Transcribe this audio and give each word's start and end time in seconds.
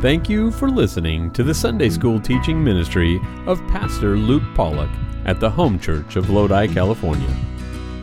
Thank 0.00 0.28
you 0.28 0.52
for 0.52 0.70
listening 0.70 1.32
to 1.32 1.42
the 1.42 1.52
Sunday 1.52 1.90
School 1.90 2.20
teaching 2.20 2.62
ministry 2.62 3.20
of 3.46 3.58
Pastor 3.66 4.16
Luke 4.16 4.44
Pollock 4.54 4.90
at 5.24 5.40
the 5.40 5.50
Home 5.50 5.76
Church 5.76 6.14
of 6.14 6.30
Lodi, 6.30 6.68
California. 6.68 7.36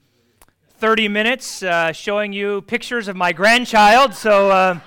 30 0.77 1.07
minutes 1.07 1.63
uh, 1.63 1.91
showing 1.91 2.31
you 2.31 2.61
pictures 2.61 3.07
of 3.07 3.15
my 3.15 3.33
grandchild. 3.33 4.13
So, 4.13 4.51
uh, 4.51 4.79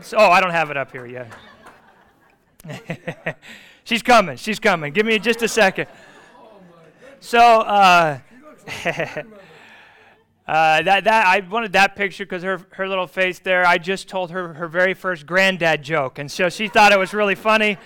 so, 0.00 0.16
oh, 0.16 0.30
I 0.30 0.40
don't 0.40 0.50
have 0.50 0.70
it 0.70 0.78
up 0.78 0.92
here 0.92 1.04
yet. 1.04 1.30
she's 3.84 4.02
coming. 4.02 4.38
She's 4.38 4.58
coming. 4.58 4.94
Give 4.94 5.04
me 5.04 5.18
just 5.18 5.42
a 5.42 5.48
second. 5.48 5.88
So, 7.20 7.38
uh, 7.38 8.18
uh, 8.86 9.22
that, 10.46 11.04
that 11.04 11.26
I 11.26 11.40
wanted 11.40 11.74
that 11.74 11.96
picture 11.96 12.24
because 12.24 12.42
her, 12.42 12.62
her 12.70 12.88
little 12.88 13.06
face 13.06 13.40
there. 13.40 13.66
I 13.66 13.76
just 13.76 14.08
told 14.08 14.30
her 14.30 14.54
her 14.54 14.68
very 14.68 14.94
first 14.94 15.26
granddad 15.26 15.82
joke, 15.82 16.18
and 16.18 16.30
so 16.30 16.48
she 16.48 16.66
thought 16.66 16.92
it 16.92 16.98
was 16.98 17.12
really 17.12 17.34
funny. 17.34 17.76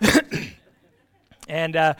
and 1.48 1.74
uh, 1.74 1.94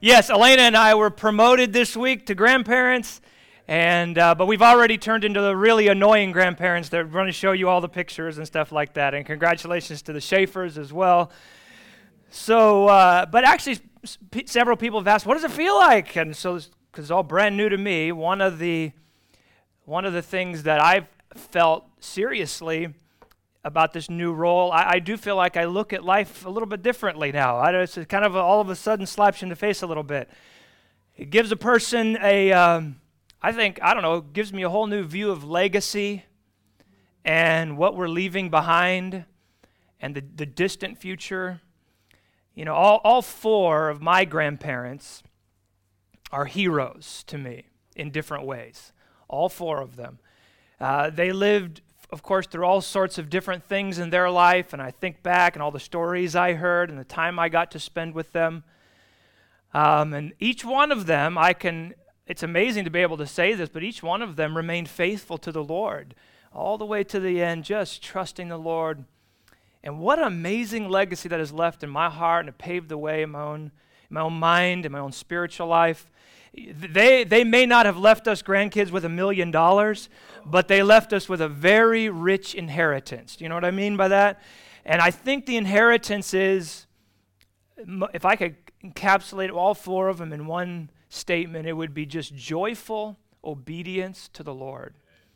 yes, 0.00 0.30
Elena 0.30 0.62
and 0.62 0.76
I 0.76 0.96
were 0.96 1.10
promoted 1.10 1.72
this 1.72 1.96
week 1.96 2.26
to 2.26 2.34
grandparents. 2.34 3.20
And 3.68 4.16
uh, 4.16 4.34
but 4.36 4.46
we've 4.46 4.62
already 4.62 4.96
turned 4.96 5.24
into 5.24 5.40
the 5.40 5.56
really 5.56 5.88
annoying 5.88 6.30
grandparents 6.30 6.88
that 6.90 7.10
want 7.10 7.28
to 7.28 7.32
show 7.32 7.50
you 7.50 7.68
all 7.68 7.80
the 7.80 7.88
pictures 7.88 8.38
and 8.38 8.46
stuff 8.46 8.70
like 8.70 8.94
that. 8.94 9.12
And 9.12 9.26
congratulations 9.26 10.02
to 10.02 10.12
the 10.12 10.20
Schaefers 10.20 10.78
as 10.78 10.92
well. 10.92 11.32
So, 12.30 12.86
uh, 12.86 13.26
but 13.26 13.44
actually, 13.44 13.80
several 14.46 14.76
people 14.76 15.00
have 15.00 15.08
asked, 15.08 15.26
"What 15.26 15.34
does 15.34 15.44
it 15.44 15.50
feel 15.50 15.74
like?" 15.74 16.14
And 16.16 16.36
so, 16.36 16.54
because 16.92 17.06
it's 17.06 17.10
all 17.10 17.24
brand 17.24 17.56
new 17.56 17.68
to 17.68 17.76
me, 17.76 18.12
one 18.12 18.40
of 18.40 18.58
the 18.60 18.92
one 19.84 20.04
of 20.04 20.12
the 20.12 20.22
things 20.22 20.62
that 20.62 20.80
I've 20.80 21.08
felt 21.34 21.86
seriously 21.98 22.94
about 23.64 23.92
this 23.92 24.08
new 24.08 24.32
role, 24.32 24.70
I, 24.70 24.90
I 24.90 24.98
do 25.00 25.16
feel 25.16 25.34
like 25.34 25.56
I 25.56 25.64
look 25.64 25.92
at 25.92 26.04
life 26.04 26.46
a 26.46 26.48
little 26.48 26.68
bit 26.68 26.82
differently 26.82 27.32
now. 27.32 27.56
I, 27.56 27.72
it's 27.82 27.98
kind 28.08 28.24
of 28.24 28.36
a, 28.36 28.38
all 28.38 28.60
of 28.60 28.70
a 28.70 28.76
sudden 28.76 29.06
slaps 29.06 29.42
you 29.42 29.46
in 29.46 29.48
the 29.48 29.56
face 29.56 29.82
a 29.82 29.88
little 29.88 30.04
bit. 30.04 30.30
It 31.16 31.30
gives 31.30 31.50
a 31.50 31.56
person 31.56 32.16
a 32.22 32.52
um, 32.52 33.00
I 33.46 33.52
think, 33.52 33.78
I 33.80 33.94
don't 33.94 34.02
know, 34.02 34.20
gives 34.22 34.52
me 34.52 34.64
a 34.64 34.68
whole 34.68 34.88
new 34.88 35.04
view 35.04 35.30
of 35.30 35.44
legacy 35.44 36.24
and 37.24 37.78
what 37.78 37.94
we're 37.94 38.08
leaving 38.08 38.50
behind 38.50 39.24
and 40.00 40.16
the, 40.16 40.24
the 40.34 40.46
distant 40.46 40.98
future. 40.98 41.60
You 42.56 42.64
know, 42.64 42.74
all, 42.74 43.00
all 43.04 43.22
four 43.22 43.88
of 43.88 44.02
my 44.02 44.24
grandparents 44.24 45.22
are 46.32 46.46
heroes 46.46 47.22
to 47.28 47.38
me 47.38 47.68
in 47.94 48.10
different 48.10 48.46
ways. 48.46 48.92
All 49.28 49.48
four 49.48 49.80
of 49.80 49.94
them. 49.94 50.18
Uh, 50.80 51.10
they 51.10 51.30
lived, 51.30 51.82
of 52.10 52.24
course, 52.24 52.48
through 52.48 52.64
all 52.64 52.80
sorts 52.80 53.16
of 53.16 53.30
different 53.30 53.62
things 53.62 54.00
in 54.00 54.10
their 54.10 54.28
life, 54.28 54.72
and 54.72 54.82
I 54.82 54.90
think 54.90 55.22
back 55.22 55.54
and 55.54 55.62
all 55.62 55.70
the 55.70 55.78
stories 55.78 56.34
I 56.34 56.54
heard 56.54 56.90
and 56.90 56.98
the 56.98 57.04
time 57.04 57.38
I 57.38 57.48
got 57.48 57.70
to 57.70 57.78
spend 57.78 58.12
with 58.12 58.32
them. 58.32 58.64
Um, 59.72 60.14
and 60.14 60.32
each 60.40 60.64
one 60.64 60.90
of 60.90 61.06
them 61.06 61.38
I 61.38 61.52
can 61.52 61.94
it's 62.26 62.42
amazing 62.42 62.84
to 62.84 62.90
be 62.90 63.00
able 63.00 63.16
to 63.18 63.26
say 63.26 63.54
this, 63.54 63.68
but 63.68 63.82
each 63.82 64.02
one 64.02 64.22
of 64.22 64.36
them 64.36 64.56
remained 64.56 64.88
faithful 64.88 65.38
to 65.38 65.52
the 65.52 65.62
Lord 65.62 66.14
all 66.56 66.78
the 66.78 66.86
way 66.86 67.04
to 67.04 67.20
the 67.20 67.42
end, 67.42 67.64
just 67.64 68.02
trusting 68.02 68.48
the 68.48 68.56
Lord. 68.56 69.04
And 69.84 70.00
what 70.00 70.18
an 70.18 70.24
amazing 70.24 70.88
legacy 70.88 71.28
that 71.28 71.38
has 71.38 71.52
left 71.52 71.84
in 71.84 71.90
my 71.90 72.08
heart 72.08 72.40
and 72.40 72.48
it 72.48 72.58
paved 72.58 72.88
the 72.88 72.98
way 72.98 73.22
in 73.22 73.30
my 73.30 73.42
own, 73.42 73.70
in 74.10 74.14
my 74.14 74.22
own 74.22 74.32
mind, 74.32 74.86
in 74.86 74.92
my 74.92 74.98
own 74.98 75.12
spiritual 75.12 75.66
life. 75.66 76.10
They, 76.54 77.24
they 77.24 77.44
may 77.44 77.66
not 77.66 77.84
have 77.84 77.98
left 77.98 78.26
us 78.26 78.42
grandkids 78.42 78.90
with 78.90 79.04
a 79.04 79.10
million 79.10 79.50
dollars, 79.50 80.08
but 80.44 80.68
they 80.68 80.82
left 80.82 81.12
us 81.12 81.28
with 81.28 81.42
a 81.42 81.48
very 81.48 82.08
rich 82.08 82.54
inheritance. 82.54 83.36
Do 83.36 83.44
you 83.44 83.50
know 83.50 83.56
what 83.56 83.64
I 83.64 83.70
mean 83.70 83.98
by 83.98 84.08
that? 84.08 84.40
And 84.86 85.02
I 85.02 85.10
think 85.10 85.44
the 85.44 85.58
inheritance 85.58 86.32
is, 86.32 86.86
if 88.14 88.24
I 88.24 88.36
could 88.36 88.56
encapsulate 88.82 89.52
all 89.52 89.74
four 89.74 90.08
of 90.08 90.16
them 90.16 90.32
in 90.32 90.46
one 90.46 90.90
statement, 91.16 91.66
it 91.66 91.72
would 91.72 91.94
be 91.94 92.06
just 92.06 92.34
joyful 92.34 93.18
obedience 93.44 94.28
to 94.34 94.42
the 94.42 94.54
Lord. 94.54 94.94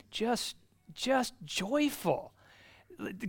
Just, 0.09 0.55
just 0.93 1.33
joyful. 1.43 2.33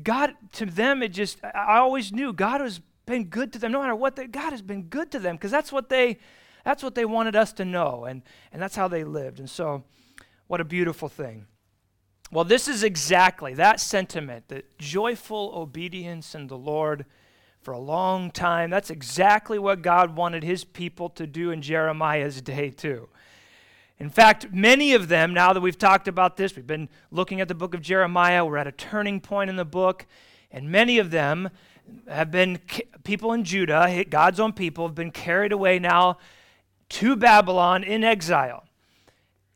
God, 0.03 0.35
to 0.55 0.67
them, 0.67 1.03
it 1.03 1.09
just, 1.09 1.43
I 1.45 1.79
always 1.79 2.13
knew 2.13 2.33
God 2.33 2.61
has 2.61 2.81
been 3.07 3.25
good 3.25 3.53
to 3.55 3.59
them. 3.59 3.73
No 3.73 3.81
matter 3.81 3.95
what, 3.95 4.17
they, 4.17 4.27
God 4.27 4.51
has 4.51 4.63
been 4.63 4.85
good 4.85 5.11
to 5.13 5.19
them 5.19 5.37
because 5.37 5.51
that's 5.51 5.73
what 5.73 5.89
they, 5.89 6.19
that's 6.65 6.83
what 6.83 6.95
they 6.95 7.05
wanted 7.05 7.37
us 7.37 7.53
to 7.55 7.65
know, 7.65 8.05
and, 8.05 8.23
and 8.53 8.61
that's 8.61 8.77
how 8.77 8.89
they 8.89 9.05
lived. 9.05 9.39
And 9.39 9.49
so, 9.49 9.85
what 10.47 10.61
a 10.61 10.65
beautiful 10.65 11.09
thing. 11.09 11.47
Well, 12.31 12.45
this 12.45 12.69
is 12.69 12.83
exactly 12.83 13.55
that 13.55 13.81
sentiment, 13.81 14.49
that 14.49 14.79
joyful 14.79 15.53
obedience 15.55 16.35
in 16.35 16.47
the 16.47 16.57
Lord 16.57 17.05
for 17.63 17.73
a 17.73 17.79
long 17.79 18.31
time. 18.31 18.71
That's 18.71 18.91
exactly 18.91 19.59
what 19.59 19.83
God 19.83 20.17
wanted 20.17 20.43
his 20.43 20.65
people 20.65 21.09
to 21.11 21.27
do 21.27 21.51
in 21.51 21.63
Jeremiah's 21.63 22.41
day, 22.41 22.71
too. 22.71 23.09
In 23.99 24.11
fact, 24.11 24.53
many 24.53 24.95
of 24.95 25.09
them, 25.09 25.33
now 25.33 25.53
that 25.53 25.61
we've 25.61 25.79
talked 25.79 26.09
about 26.09 26.37
this, 26.37 26.57
we've 26.57 26.67
been 26.67 26.89
looking 27.11 27.41
at 27.41 27.49
the 27.49 27.55
book 27.55 27.73
of 27.73 27.83
Jeremiah, 27.83 28.45
we're 28.45 28.57
at 28.57 28.67
a 28.67 28.73
turning 28.73 29.21
point 29.21 29.49
in 29.49 29.57
the 29.57 29.65
book, 29.65 30.07
and 30.51 30.71
many 30.71 30.99
of 30.99 31.11
them 31.11 31.51
have 32.09 32.31
been 32.31 32.59
people 33.05 33.33
in 33.33 33.45
Judah, 33.45 34.05
God's 34.09 34.41
own 34.41 34.53
people, 34.53 34.87
have 34.87 34.95
been 34.95 35.13
carried 35.13 35.53
away 35.53 35.79
now 35.79 36.19
to 36.89 37.17
Babylon 37.17 37.85
in 37.85 38.03
exile. 38.03 38.65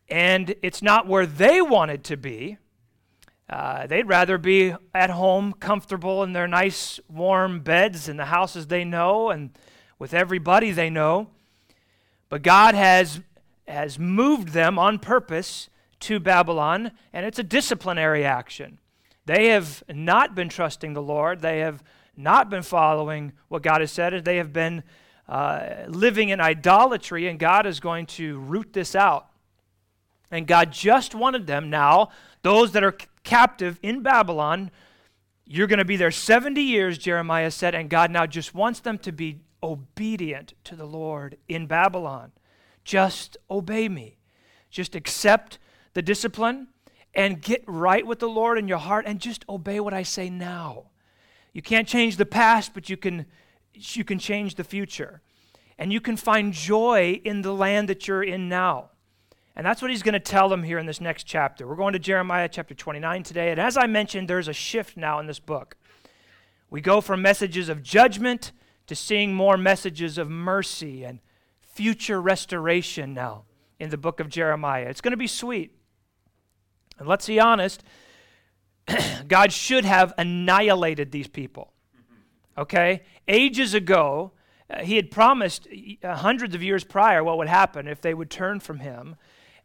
And 0.09 0.55
it's 0.63 0.83
not 0.83 1.09
where 1.09 1.27
they 1.27 1.61
wanted 1.61 2.05
to 2.05 2.17
be. 2.17 2.59
Uh, 3.49 3.87
they'd 3.87 4.09
rather 4.09 4.39
be 4.39 4.75
at 4.93 5.11
home, 5.11 5.53
comfortable 5.53 6.23
in 6.23 6.33
their 6.33 6.49
nice, 6.49 6.99
warm 7.09 7.61
beds 7.61 8.09
in 8.09 8.17
the 8.17 8.25
houses 8.25 8.67
they 8.67 8.85
know 8.85 9.31
and 9.31 9.51
with 9.99 10.13
everybody 10.13 10.73
they 10.73 10.91
know. 10.91 11.29
But 12.29 12.43
God 12.43 12.75
has, 12.75 13.21
has 13.69 13.99
moved 13.99 14.49
them 14.49 14.79
on 14.79 14.99
purpose 14.99 15.71
to 16.01 16.19
Babylon, 16.19 16.91
and 17.13 17.25
it's 17.25 17.39
a 17.39 17.45
disciplinary 17.45 18.25
action. 18.25 18.79
They 19.27 19.47
have 19.49 19.83
not 19.89 20.35
been 20.35 20.49
trusting 20.49 20.93
the 20.93 21.03
Lord. 21.03 21.41
They 21.41 21.61
have 21.61 21.83
not 22.17 22.51
been 22.51 22.63
following 22.63 23.33
what 23.49 23.63
God 23.63 23.81
has 23.81 23.93
said. 23.93 24.25
They 24.25 24.37
have 24.37 24.53
been 24.53 24.83
uh, 25.29 25.85
living 25.89 26.31
in 26.31 26.41
idolatry, 26.41 27.29
and 27.29 27.39
God 27.39 27.67
is 27.67 27.81
going 27.81 28.07
to 28.07 28.39
root 28.41 28.73
this 28.73 28.95
out. 28.95 29.29
And 30.31 30.47
God 30.47 30.73
just 30.73 31.15
wanted 31.15 31.47
them 31.47 31.71
now, 31.71 32.11
those 32.43 32.73
that 32.73 32.83
are 32.83 32.97
captive 33.27 33.79
in 33.83 34.03
Babylon. 34.03 34.71
You're 35.45 35.67
going 35.67 35.79
to 35.79 35.85
be 35.85 35.97
there 35.97 36.11
70 36.11 36.63
years, 36.63 36.97
Jeremiah 36.97 37.51
said, 37.51 37.75
and 37.75 37.91
God 37.91 38.11
now 38.11 38.25
just 38.25 38.55
wants 38.55 38.81
them 38.81 38.97
to 38.99 39.13
be 39.13 39.41
obedient 39.63 40.55
to 40.65 40.75
the 40.75 40.87
Lord 40.87 41.37
in 41.49 41.67
Babylon. 41.67 42.33
Just 42.85 43.37
obey 43.51 43.89
me. 43.89 44.17
Just 44.71 44.95
accept 44.95 45.59
the 45.93 46.03
discipline 46.03 46.69
and 47.15 47.43
get 47.43 47.63
right 47.67 48.07
with 48.07 48.21
the 48.21 48.29
Lord 48.29 48.59
in 48.59 48.69
your 48.69 48.79
heart 48.79 49.05
and 49.07 49.21
just 49.21 49.45
obey 49.49 49.81
what 49.81 49.95
I 49.95 50.03
say 50.03 50.31
now. 50.31 50.85
You 51.53 51.63
can't 51.63 51.89
change 51.89 52.17
the 52.17 52.27
past, 52.27 52.75
but 52.75 52.89
you 52.89 52.97
can, 52.97 53.27
you 53.73 54.05
can 54.05 54.19
change 54.19 54.55
the 54.55 54.65
future. 54.65 55.23
And 55.79 55.93
you 55.93 56.01
can 56.01 56.17
find 56.17 56.53
joy 56.53 57.21
in 57.25 57.43
the 57.43 57.55
land 57.55 57.89
that 57.89 58.07
you're 58.07 58.23
in 58.23 58.49
now. 58.49 58.91
And 59.57 59.65
that's 59.65 59.81
what 59.81 59.91
he's 59.91 60.03
going 60.03 60.13
to 60.13 60.21
tell 60.21 60.51
them 60.51 60.63
here 60.63 60.79
in 60.79 60.85
this 60.85 61.01
next 61.01 61.25
chapter. 61.25 61.67
We're 61.67 61.77
going 61.77 61.95
to 61.95 61.99
Jeremiah 61.99 62.49
chapter 62.49 62.75
29 62.75 63.23
today. 63.23 63.51
And 63.51 63.59
as 63.59 63.79
I 63.79 63.87
mentioned, 63.87 64.29
there's 64.29 64.49
a 64.49 64.53
shift 64.53 64.99
now 64.99 65.19
in 65.19 65.27
this 65.27 65.39
book. 65.39 65.77
We 66.69 66.83
go 66.83 67.01
from 67.01 67.23
messages 67.23 67.71
of 67.71 67.83
judgment 67.83 68.53
to 68.87 68.95
seeing 68.95 69.35
more 69.35 69.57
messages 69.57 70.19
of 70.19 70.29
mercy 70.29 71.05
and 71.05 71.21
future 71.61 72.21
restoration 72.21 73.15
now 73.15 73.45
in 73.81 73.89
the 73.89 73.97
book 73.97 74.21
of 74.21 74.29
Jeremiah. 74.29 74.85
It's 74.85 75.01
going 75.01 75.13
to 75.13 75.17
be 75.17 75.27
sweet. 75.27 75.73
And 76.99 77.09
let's 77.09 77.27
be 77.27 77.41
honest, 77.41 77.83
God 79.29 79.53
should 79.53 79.87
have 79.87 80.13
annihilated 80.19 81.13
these 81.13 81.29
people. 81.29 81.73
Okay? 82.59 83.05
Ages 83.27 83.73
ago, 83.73 84.33
uh, 84.69 84.83
he 84.83 84.97
had 84.97 85.11
promised 85.11 85.67
uh, 86.03 86.17
hundreds 86.17 86.55
of 86.55 86.63
years 86.63 86.85
prior 86.85 87.25
what 87.25 87.39
would 87.39 87.49
happen 87.49 87.89
if 87.89 88.03
they 88.03 88.13
would 88.13 88.31
turn 88.31 88.61
from 88.61 88.81
him 88.81 89.17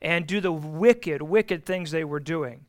and 0.01 0.25
do 0.25 0.39
the 0.41 0.51
wicked, 0.51 1.21
wicked 1.21 1.65
things 1.65 1.91
they 1.91 2.03
were 2.03 2.19
doing. 2.19 2.65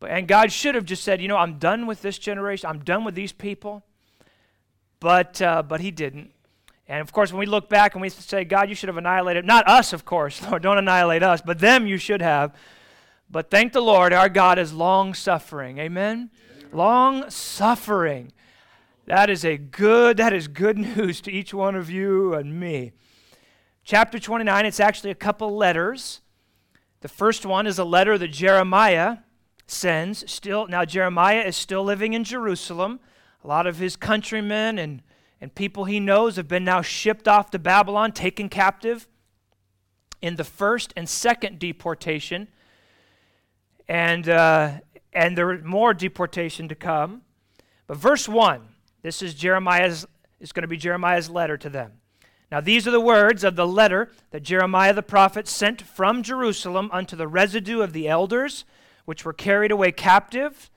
But, 0.00 0.10
and 0.10 0.28
God 0.28 0.52
should 0.52 0.74
have 0.74 0.84
just 0.84 1.02
said, 1.02 1.20
you 1.20 1.28
know, 1.28 1.36
I'm 1.36 1.58
done 1.58 1.86
with 1.86 2.02
this 2.02 2.18
generation. 2.18 2.68
I'm 2.68 2.80
done 2.80 3.04
with 3.04 3.14
these 3.14 3.32
people. 3.32 3.84
But, 5.00 5.40
uh, 5.40 5.62
but 5.62 5.80
he 5.80 5.90
didn't. 5.90 6.32
And 6.88 7.00
of 7.00 7.12
course, 7.12 7.32
when 7.32 7.40
we 7.40 7.46
look 7.46 7.68
back 7.68 7.94
and 7.94 8.02
we 8.02 8.08
say, 8.08 8.44
God, 8.44 8.68
you 8.68 8.74
should 8.74 8.88
have 8.88 8.96
annihilated, 8.96 9.44
not 9.44 9.68
us, 9.68 9.92
of 9.92 10.04
course, 10.04 10.42
Lord, 10.50 10.62
don't 10.62 10.78
annihilate 10.78 11.22
us, 11.22 11.40
but 11.40 11.58
them 11.58 11.86
you 11.86 11.98
should 11.98 12.22
have. 12.22 12.54
But 13.30 13.50
thank 13.50 13.72
the 13.72 13.82
Lord, 13.82 14.12
our 14.12 14.28
God 14.28 14.58
is 14.58 14.72
long 14.72 15.12
suffering. 15.12 15.78
Amen? 15.78 16.30
Long 16.72 17.28
suffering. 17.30 18.32
That 19.06 19.28
is 19.30 19.44
a 19.44 19.56
good, 19.56 20.16
that 20.16 20.32
is 20.32 20.48
good 20.48 20.78
news 20.96 21.20
to 21.22 21.32
each 21.32 21.52
one 21.52 21.74
of 21.74 21.90
you 21.90 22.34
and 22.34 22.58
me. 22.58 22.92
Chapter 23.84 24.18
29, 24.18 24.66
it's 24.66 24.80
actually 24.80 25.10
a 25.10 25.14
couple 25.14 25.56
letters. 25.56 26.20
The 27.00 27.08
first 27.08 27.46
one 27.46 27.66
is 27.66 27.78
a 27.78 27.84
letter 27.84 28.18
that 28.18 28.28
Jeremiah 28.28 29.18
sends. 29.66 30.30
Still, 30.30 30.66
now 30.66 30.84
Jeremiah 30.84 31.42
is 31.42 31.56
still 31.56 31.84
living 31.84 32.12
in 32.12 32.24
Jerusalem. 32.24 32.98
A 33.44 33.46
lot 33.46 33.66
of 33.66 33.78
his 33.78 33.94
countrymen 33.94 34.78
and, 34.78 35.02
and 35.40 35.54
people 35.54 35.84
he 35.84 36.00
knows 36.00 36.36
have 36.36 36.48
been 36.48 36.64
now 36.64 36.82
shipped 36.82 37.28
off 37.28 37.50
to 37.52 37.58
Babylon, 37.58 38.12
taken 38.12 38.48
captive 38.48 39.06
in 40.20 40.34
the 40.34 40.44
first 40.44 40.92
and 40.96 41.08
second 41.08 41.60
deportation. 41.60 42.48
And, 43.86 44.28
uh, 44.28 44.80
and 45.12 45.38
there 45.38 45.50
are 45.50 45.58
more 45.58 45.94
deportation 45.94 46.68
to 46.68 46.74
come. 46.74 47.22
But 47.86 47.96
verse 47.96 48.28
1, 48.28 48.60
this 49.02 49.22
is 49.22 49.34
Jeremiah's, 49.34 50.04
it's 50.40 50.52
going 50.52 50.62
to 50.62 50.68
be 50.68 50.76
Jeremiah's 50.76 51.30
letter 51.30 51.56
to 51.58 51.70
them. 51.70 51.92
Now, 52.50 52.60
these 52.60 52.88
are 52.88 52.92
the 52.92 53.00
words 53.00 53.44
of 53.44 53.56
the 53.56 53.66
letter 53.66 54.10
that 54.30 54.42
Jeremiah 54.42 54.94
the 54.94 55.02
prophet 55.02 55.46
sent 55.46 55.82
from 55.82 56.22
Jerusalem 56.22 56.88
unto 56.92 57.14
the 57.14 57.28
residue 57.28 57.82
of 57.82 57.92
the 57.92 58.08
elders, 58.08 58.64
which 59.04 59.24
were 59.24 59.34
carried 59.34 59.70
away 59.70 59.92
captive, 59.92 60.70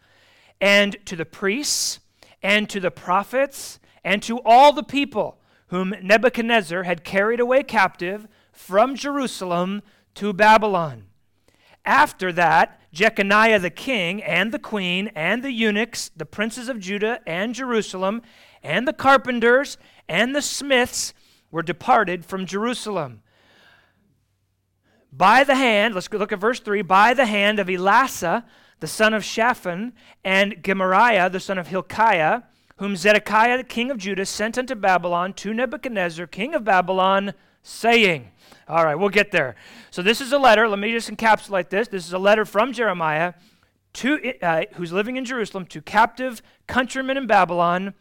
and 0.59 0.97
to 1.05 1.15
the 1.15 1.25
priests, 1.25 1.99
and 2.43 2.69
to 2.69 2.81
the 2.81 2.91
prophets, 2.91 3.79
and 4.03 4.21
to 4.23 4.39
all 4.43 4.73
the 4.73 4.83
people 4.83 5.39
whom 5.67 5.95
Nebuchadnezzar 6.01 6.83
had 6.83 7.05
carried 7.05 7.39
away 7.39 7.63
captive 7.63 8.27
from 8.51 8.95
Jerusalem 8.95 9.81
to 10.15 10.33
Babylon. 10.33 11.05
After 11.85 12.33
that, 12.33 12.81
Jeconiah 12.91 13.59
the 13.59 13.69
king, 13.69 14.21
and 14.21 14.51
the 14.51 14.59
queen, 14.59 15.09
and 15.15 15.41
the 15.41 15.51
eunuchs, 15.53 16.11
the 16.15 16.25
princes 16.25 16.67
of 16.67 16.81
Judah 16.81 17.21
and 17.25 17.55
Jerusalem, 17.55 18.21
and 18.61 18.85
the 18.85 18.93
carpenters, 18.93 19.77
and 20.09 20.35
the 20.35 20.41
smiths 20.41 21.13
were 21.51 21.61
departed 21.61 22.25
from 22.25 22.45
Jerusalem. 22.45 23.21
By 25.11 25.43
the 25.43 25.55
hand, 25.55 25.93
let's 25.93 26.11
look 26.11 26.31
at 26.31 26.39
verse 26.39 26.59
3 26.59 26.81
by 26.83 27.13
the 27.13 27.25
hand 27.25 27.59
of 27.59 27.67
Elasah, 27.67 28.45
the 28.79 28.87
son 28.87 29.13
of 29.13 29.23
Shaphan, 29.23 29.93
and 30.23 30.63
Gemariah, 30.63 31.29
the 31.29 31.39
son 31.39 31.57
of 31.57 31.67
Hilkiah, 31.67 32.43
whom 32.77 32.95
Zedekiah, 32.95 33.57
the 33.57 33.63
king 33.63 33.91
of 33.91 33.97
Judah, 33.97 34.25
sent 34.25 34.57
unto 34.57 34.73
Babylon 34.73 35.33
to 35.33 35.53
Nebuchadnezzar, 35.53 36.27
king 36.27 36.55
of 36.55 36.63
Babylon, 36.63 37.33
saying, 37.61 38.31
All 38.67 38.83
right, 38.83 38.95
we'll 38.95 39.09
get 39.09 39.31
there. 39.31 39.55
So 39.91 40.01
this 40.01 40.21
is 40.21 40.31
a 40.31 40.39
letter. 40.39 40.67
Let 40.67 40.79
me 40.79 40.91
just 40.91 41.11
encapsulate 41.11 41.69
this. 41.69 41.89
This 41.89 42.07
is 42.07 42.13
a 42.13 42.17
letter 42.17 42.45
from 42.45 42.73
Jeremiah, 42.73 43.33
to, 43.93 44.33
uh, 44.41 44.63
who's 44.73 44.93
living 44.93 45.17
in 45.17 45.25
Jerusalem, 45.25 45.65
to 45.67 45.81
captive 45.81 46.41
countrymen 46.65 47.17
in 47.17 47.27
Babylon 47.27 47.93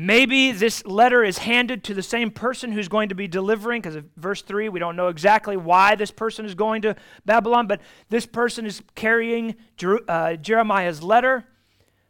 Maybe 0.00 0.52
this 0.52 0.86
letter 0.86 1.24
is 1.24 1.38
handed 1.38 1.82
to 1.82 1.92
the 1.92 2.04
same 2.04 2.30
person 2.30 2.70
who's 2.70 2.86
going 2.86 3.08
to 3.08 3.16
be 3.16 3.26
delivering, 3.26 3.82
because 3.82 3.96
of 3.96 4.04
verse 4.16 4.42
3, 4.42 4.68
we 4.68 4.78
don't 4.78 4.94
know 4.94 5.08
exactly 5.08 5.56
why 5.56 5.96
this 5.96 6.12
person 6.12 6.46
is 6.46 6.54
going 6.54 6.82
to 6.82 6.94
Babylon, 7.24 7.66
but 7.66 7.80
this 8.08 8.24
person 8.24 8.64
is 8.64 8.80
carrying 8.94 9.56
Jer- 9.76 10.08
uh, 10.08 10.36
Jeremiah's 10.36 11.02
letter, 11.02 11.48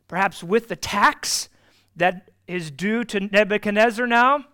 perhaps 0.06 0.44
with 0.44 0.68
the 0.68 0.76
tax 0.76 1.48
that 1.96 2.30
is 2.46 2.70
due 2.70 3.04
to 3.04 3.20
Nebuchadnezzar 3.20 4.06
now. 4.06 4.44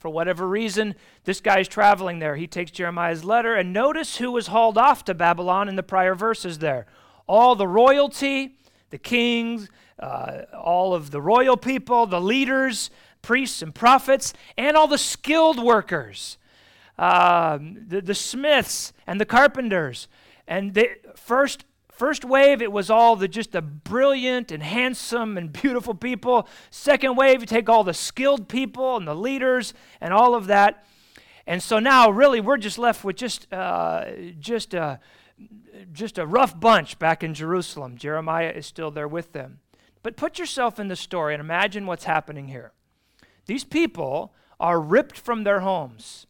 For 0.00 0.08
whatever 0.08 0.48
reason, 0.48 0.96
this 1.22 1.40
guy 1.40 1.60
is 1.60 1.68
traveling 1.68 2.18
there. 2.18 2.34
He 2.34 2.48
takes 2.48 2.72
Jeremiah's 2.72 3.24
letter, 3.24 3.54
and 3.54 3.72
notice 3.72 4.16
who 4.16 4.32
was 4.32 4.48
hauled 4.48 4.76
off 4.76 5.04
to 5.04 5.14
Babylon 5.14 5.68
in 5.68 5.76
the 5.76 5.84
prior 5.84 6.16
verses 6.16 6.58
there. 6.58 6.86
All 7.28 7.54
the 7.54 7.68
royalty, 7.68 8.56
the 8.90 8.98
kings, 8.98 9.68
uh, 9.98 10.42
all 10.56 10.94
of 10.94 11.10
the 11.10 11.20
royal 11.20 11.56
people, 11.56 12.06
the 12.06 12.20
leaders, 12.20 12.90
priests 13.22 13.62
and 13.62 13.74
prophets, 13.74 14.32
and 14.56 14.76
all 14.76 14.86
the 14.86 14.98
skilled 14.98 15.62
workers, 15.62 16.38
um, 16.98 17.78
the, 17.86 18.00
the 18.00 18.14
smiths 18.14 18.92
and 19.06 19.20
the 19.20 19.26
carpenters. 19.26 20.08
And 20.46 20.74
the 20.74 20.90
first 21.16 21.64
First 21.98 22.24
wave, 22.24 22.62
it 22.62 22.70
was 22.70 22.90
all 22.90 23.16
the 23.16 23.26
just 23.26 23.50
the 23.50 23.60
brilliant 23.60 24.52
and 24.52 24.62
handsome 24.62 25.36
and 25.36 25.52
beautiful 25.62 25.94
people. 25.94 26.46
Second 26.70 27.16
wave, 27.16 27.40
you 27.40 27.46
take 27.46 27.68
all 27.68 27.82
the 27.82 27.92
skilled 27.92 28.48
people 28.48 28.96
and 28.96 29.08
the 29.08 29.16
leaders 29.16 29.74
and 30.00 30.14
all 30.14 30.36
of 30.36 30.46
that. 30.46 30.86
And 31.44 31.60
so 31.60 31.80
now, 31.80 32.08
really, 32.08 32.40
we're 32.40 32.56
just 32.56 32.78
left 32.78 33.02
with 33.02 33.16
just 33.16 33.52
uh, 33.52 34.12
just 34.38 34.74
a 34.74 35.00
just 35.92 36.18
a 36.18 36.26
rough 36.26 36.58
bunch 36.60 37.00
back 37.00 37.24
in 37.24 37.34
Jerusalem. 37.34 37.96
Jeremiah 37.96 38.52
is 38.54 38.64
still 38.64 38.92
there 38.92 39.08
with 39.08 39.32
them. 39.32 39.58
But 40.08 40.16
put 40.16 40.38
yourself 40.38 40.80
in 40.80 40.88
the 40.88 40.96
story 40.96 41.34
and 41.34 41.40
imagine 41.42 41.84
what's 41.84 42.04
happening 42.04 42.48
here. 42.48 42.72
These 43.44 43.64
people 43.64 44.32
are 44.58 44.80
ripped 44.80 45.18
from 45.18 45.44
their 45.44 45.60
homes. 45.60 46.26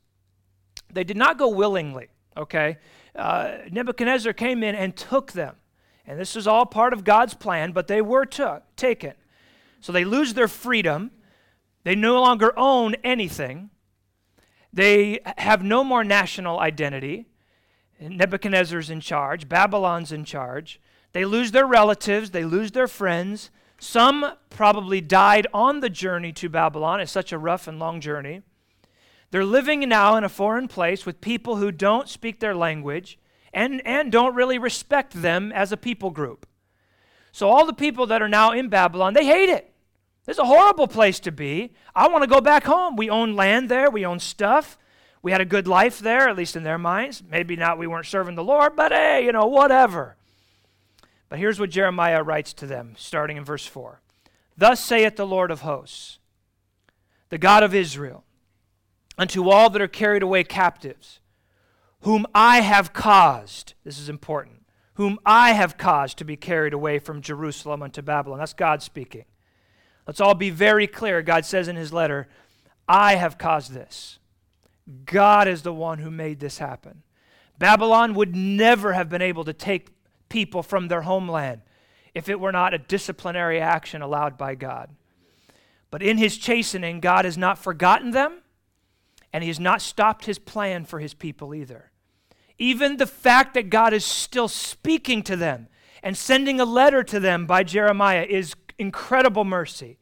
They 0.92 1.04
did 1.04 1.16
not 1.16 1.38
go 1.38 1.46
willingly, 1.46 2.08
okay? 2.36 2.78
Uh, 3.14 3.58
Nebuchadnezzar 3.70 4.32
came 4.32 4.64
in 4.64 4.74
and 4.74 4.96
took 4.96 5.30
them. 5.30 5.54
And 6.08 6.18
this 6.18 6.34
is 6.34 6.48
all 6.48 6.66
part 6.66 6.92
of 6.92 7.04
God's 7.04 7.34
plan, 7.34 7.70
but 7.70 7.86
they 7.86 8.02
were 8.02 8.26
took, 8.26 8.64
taken. 8.74 9.12
So 9.78 9.92
they 9.92 10.04
lose 10.04 10.34
their 10.34 10.48
freedom. 10.48 11.12
They 11.84 11.94
no 11.94 12.20
longer 12.20 12.52
own 12.58 12.96
anything. 13.04 13.70
They 14.72 15.20
have 15.36 15.62
no 15.62 15.84
more 15.84 16.02
national 16.02 16.58
identity. 16.58 17.26
Nebuchadnezzar's 18.00 18.90
in 18.90 18.98
charge, 19.00 19.48
Babylon's 19.48 20.10
in 20.10 20.24
charge. 20.24 20.80
They 21.12 21.24
lose 21.24 21.52
their 21.52 21.64
relatives, 21.64 22.32
they 22.32 22.44
lose 22.44 22.72
their 22.72 22.88
friends. 22.88 23.52
Some 23.78 24.32
probably 24.50 25.00
died 25.00 25.46
on 25.54 25.80
the 25.80 25.90
journey 25.90 26.32
to 26.32 26.48
Babylon. 26.48 27.00
It's 27.00 27.12
such 27.12 27.32
a 27.32 27.38
rough 27.38 27.68
and 27.68 27.78
long 27.78 28.00
journey. 28.00 28.42
They're 29.30 29.44
living 29.44 29.86
now 29.88 30.16
in 30.16 30.24
a 30.24 30.28
foreign 30.28 30.68
place 30.68 31.06
with 31.06 31.20
people 31.20 31.56
who 31.56 31.70
don't 31.70 32.08
speak 32.08 32.40
their 32.40 32.54
language 32.54 33.18
and, 33.52 33.80
and 33.86 34.10
don't 34.10 34.34
really 34.34 34.58
respect 34.58 35.20
them 35.20 35.52
as 35.52 35.70
a 35.70 35.76
people 35.76 36.10
group. 36.10 36.46
So, 37.30 37.48
all 37.48 37.66
the 37.66 37.72
people 37.72 38.06
that 38.06 38.22
are 38.22 38.28
now 38.28 38.52
in 38.52 38.68
Babylon, 38.68 39.14
they 39.14 39.26
hate 39.26 39.48
it. 39.48 39.72
It's 40.26 40.38
a 40.38 40.44
horrible 40.44 40.88
place 40.88 41.20
to 41.20 41.32
be. 41.32 41.72
I 41.94 42.08
want 42.08 42.22
to 42.22 42.28
go 42.28 42.40
back 42.40 42.64
home. 42.64 42.96
We 42.96 43.08
own 43.08 43.36
land 43.36 43.68
there, 43.68 43.90
we 43.90 44.04
own 44.04 44.18
stuff. 44.18 44.76
We 45.22 45.32
had 45.32 45.40
a 45.40 45.46
good 45.46 45.66
life 45.66 45.98
there, 45.98 46.28
at 46.28 46.36
least 46.36 46.56
in 46.56 46.62
their 46.62 46.78
minds. 46.78 47.22
Maybe 47.28 47.56
not, 47.56 47.78
we 47.78 47.86
weren't 47.86 48.06
serving 48.06 48.34
the 48.34 48.44
Lord, 48.44 48.76
but 48.76 48.92
hey, 48.92 49.24
you 49.24 49.32
know, 49.32 49.46
whatever. 49.46 50.17
But 51.28 51.38
here's 51.38 51.60
what 51.60 51.70
Jeremiah 51.70 52.22
writes 52.22 52.52
to 52.54 52.66
them, 52.66 52.94
starting 52.96 53.36
in 53.36 53.44
verse 53.44 53.66
4 53.66 54.00
Thus 54.56 54.80
saith 54.80 55.16
the 55.16 55.26
Lord 55.26 55.50
of 55.50 55.60
hosts, 55.60 56.18
the 57.28 57.38
God 57.38 57.62
of 57.62 57.74
Israel, 57.74 58.24
unto 59.16 59.48
all 59.48 59.70
that 59.70 59.82
are 59.82 59.88
carried 59.88 60.22
away 60.22 60.44
captives, 60.44 61.20
whom 62.00 62.26
I 62.34 62.60
have 62.60 62.92
caused, 62.92 63.74
this 63.84 63.98
is 63.98 64.08
important, 64.08 64.64
whom 64.94 65.18
I 65.26 65.52
have 65.52 65.76
caused 65.76 66.18
to 66.18 66.24
be 66.24 66.36
carried 66.36 66.72
away 66.72 66.98
from 66.98 67.20
Jerusalem 67.22 67.82
unto 67.82 68.02
Babylon. 68.02 68.38
That's 68.38 68.52
God 68.52 68.82
speaking. 68.82 69.24
Let's 70.06 70.20
all 70.20 70.34
be 70.34 70.50
very 70.50 70.86
clear. 70.86 71.20
God 71.22 71.44
says 71.44 71.68
in 71.68 71.76
his 71.76 71.92
letter, 71.92 72.28
I 72.88 73.16
have 73.16 73.36
caused 73.36 73.72
this. 73.72 74.18
God 75.04 75.46
is 75.46 75.62
the 75.62 75.74
one 75.74 75.98
who 75.98 76.10
made 76.10 76.40
this 76.40 76.58
happen. 76.58 77.02
Babylon 77.58 78.14
would 78.14 78.34
never 78.34 78.94
have 78.94 79.10
been 79.10 79.20
able 79.20 79.44
to 79.44 79.52
take 79.52 79.90
people 80.28 80.62
from 80.62 80.88
their 80.88 81.02
homeland 81.02 81.62
if 82.14 82.28
it 82.28 82.40
were 82.40 82.52
not 82.52 82.74
a 82.74 82.78
disciplinary 82.78 83.60
action 83.60 84.02
allowed 84.02 84.36
by 84.36 84.54
God. 84.54 84.90
But 85.90 86.02
in 86.02 86.18
his 86.18 86.36
chastening, 86.36 87.00
God 87.00 87.24
has 87.24 87.38
not 87.38 87.58
forgotten 87.58 88.10
them, 88.10 88.42
and 89.32 89.42
he 89.42 89.48
has 89.48 89.60
not 89.60 89.80
stopped 89.80 90.26
his 90.26 90.38
plan 90.38 90.84
for 90.84 90.98
his 90.98 91.14
people 91.14 91.54
either. 91.54 91.90
Even 92.58 92.96
the 92.96 93.06
fact 93.06 93.54
that 93.54 93.70
God 93.70 93.92
is 93.92 94.04
still 94.04 94.48
speaking 94.48 95.22
to 95.22 95.36
them 95.36 95.68
and 96.02 96.16
sending 96.16 96.60
a 96.60 96.64
letter 96.64 97.02
to 97.04 97.20
them 97.20 97.46
by 97.46 97.62
Jeremiah 97.62 98.26
is 98.28 98.54
incredible 98.78 99.44
mercy. 99.44 99.98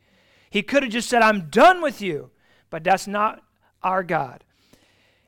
He 0.49 0.63
could 0.63 0.83
have 0.83 0.93
just 0.93 1.09
said, 1.09 1.23
I'm 1.23 1.51
done 1.51 1.83
with 1.83 2.01
you, 2.01 2.31
but 2.71 2.83
that's 2.83 3.07
not 3.07 3.43
our 3.83 4.03
God. 4.03 4.43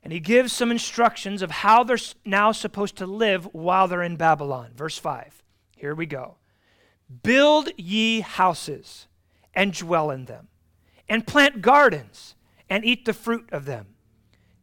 And 0.02 0.12
he 0.12 0.20
gives 0.20 0.52
some 0.52 0.70
instructions 0.70 1.42
of 1.42 1.50
how 1.50 1.84
they're 1.84 1.98
now 2.24 2.52
supposed 2.52 2.96
to 2.96 3.06
live 3.06 3.44
while 3.52 3.88
they're 3.88 4.02
in 4.02 4.16
Babylon. 4.16 4.70
Verse 4.74 4.96
5. 4.96 5.42
Here 5.76 5.94
we 5.94 6.06
go. 6.06 6.36
Build 7.22 7.70
ye 7.76 8.20
houses 8.20 9.06
and 9.54 9.72
dwell 9.72 10.10
in 10.10 10.26
them, 10.26 10.48
and 11.08 11.26
plant 11.26 11.62
gardens 11.62 12.34
and 12.68 12.84
eat 12.84 13.04
the 13.04 13.12
fruit 13.12 13.48
of 13.50 13.64
them. 13.64 13.86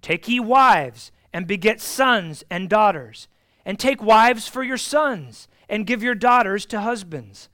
Take 0.02 0.28
ye 0.28 0.40
wives 0.40 1.12
and 1.34 1.48
beget 1.48 1.82
sons 1.82 2.44
and 2.50 2.70
daughters, 2.70 3.28
and 3.66 3.80
take 3.80 4.02
wives 4.02 4.48
for 4.48 4.64
your 4.64 4.78
sons, 4.78 5.48
and 5.68 5.88
give 5.88 6.04
your 6.04 6.16
daughters 6.16 6.66
to 6.68 6.80
husbands, 6.80 7.50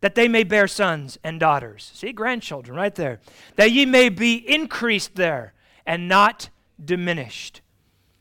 that 0.00 0.14
they 0.14 0.28
may 0.28 0.44
bear 0.44 0.68
sons 0.68 1.18
and 1.24 1.40
daughters. 1.40 1.90
See, 1.94 2.12
grandchildren 2.12 2.76
right 2.76 2.94
there. 2.94 3.20
That 3.56 3.72
ye 3.72 3.84
may 3.84 4.08
be 4.08 4.36
increased 4.36 5.16
there, 5.16 5.52
and 5.84 6.08
not 6.08 6.48
diminished. 6.84 7.60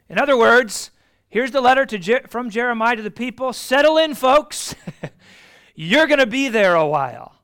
In 0.09 0.17
other 0.17 0.37
words, 0.37 0.91
Here's 1.29 1.51
the 1.51 1.61
letter 1.61 1.85
Je- 1.85 2.21
from 2.29 2.49
Jeremiah 2.49 2.95
to 2.95 3.01
the 3.01 3.11
people 3.11 3.53
Settle 3.53 3.97
in, 3.97 4.15
folks. 4.15 4.75
you're 5.75 6.07
going 6.07 6.19
to 6.19 6.25
be 6.25 6.49
there 6.49 6.75
a 6.75 6.87
while. 6.87 7.35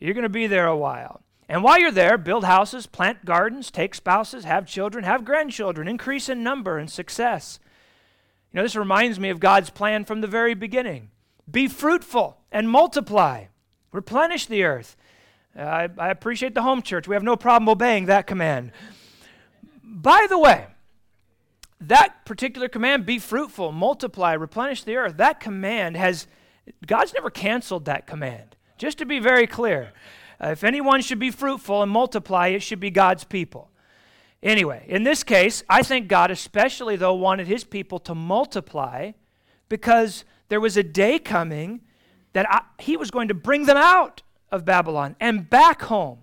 You're 0.00 0.14
going 0.14 0.24
to 0.24 0.28
be 0.28 0.46
there 0.46 0.66
a 0.66 0.76
while. 0.76 1.22
And 1.48 1.62
while 1.62 1.80
you're 1.80 1.90
there, 1.90 2.18
build 2.18 2.44
houses, 2.44 2.86
plant 2.86 3.24
gardens, 3.24 3.70
take 3.70 3.94
spouses, 3.94 4.44
have 4.44 4.66
children, 4.66 5.04
have 5.04 5.24
grandchildren, 5.24 5.88
increase 5.88 6.28
in 6.28 6.42
number 6.42 6.78
and 6.78 6.90
success. 6.90 7.58
You 8.52 8.58
know, 8.58 8.62
this 8.64 8.76
reminds 8.76 9.18
me 9.18 9.30
of 9.30 9.40
God's 9.40 9.70
plan 9.70 10.04
from 10.04 10.20
the 10.20 10.26
very 10.26 10.54
beginning. 10.54 11.10
Be 11.50 11.68
fruitful 11.68 12.38
and 12.52 12.68
multiply, 12.68 13.46
replenish 13.92 14.46
the 14.46 14.64
earth. 14.64 14.94
Uh, 15.58 15.62
I, 15.62 15.88
I 15.96 16.10
appreciate 16.10 16.54
the 16.54 16.62
home 16.62 16.82
church. 16.82 17.08
We 17.08 17.16
have 17.16 17.22
no 17.22 17.36
problem 17.36 17.68
obeying 17.68 18.06
that 18.06 18.26
command. 18.26 18.72
By 20.00 20.28
the 20.30 20.38
way, 20.38 20.68
that 21.80 22.24
particular 22.24 22.68
command, 22.68 23.04
be 23.04 23.18
fruitful, 23.18 23.72
multiply, 23.72 24.32
replenish 24.34 24.84
the 24.84 24.94
earth, 24.94 25.16
that 25.16 25.40
command 25.40 25.96
has, 25.96 26.28
God's 26.86 27.12
never 27.14 27.30
canceled 27.30 27.86
that 27.86 28.06
command. 28.06 28.54
Just 28.76 28.98
to 28.98 29.06
be 29.06 29.18
very 29.18 29.48
clear, 29.48 29.92
uh, 30.40 30.50
if 30.50 30.62
anyone 30.62 31.00
should 31.00 31.18
be 31.18 31.32
fruitful 31.32 31.82
and 31.82 31.90
multiply, 31.90 32.46
it 32.48 32.62
should 32.62 32.78
be 32.78 32.90
God's 32.90 33.24
people. 33.24 33.70
Anyway, 34.40 34.84
in 34.86 35.02
this 35.02 35.24
case, 35.24 35.64
I 35.68 35.82
think 35.82 36.06
God, 36.06 36.30
especially 36.30 36.94
though, 36.94 37.14
wanted 37.14 37.48
his 37.48 37.64
people 37.64 37.98
to 38.00 38.14
multiply 38.14 39.10
because 39.68 40.24
there 40.48 40.60
was 40.60 40.76
a 40.76 40.84
day 40.84 41.18
coming 41.18 41.80
that 42.34 42.48
I, 42.48 42.62
he 42.78 42.96
was 42.96 43.10
going 43.10 43.26
to 43.28 43.34
bring 43.34 43.66
them 43.66 43.76
out 43.76 44.22
of 44.52 44.64
Babylon 44.64 45.16
and 45.18 45.50
back 45.50 45.82
home. 45.82 46.20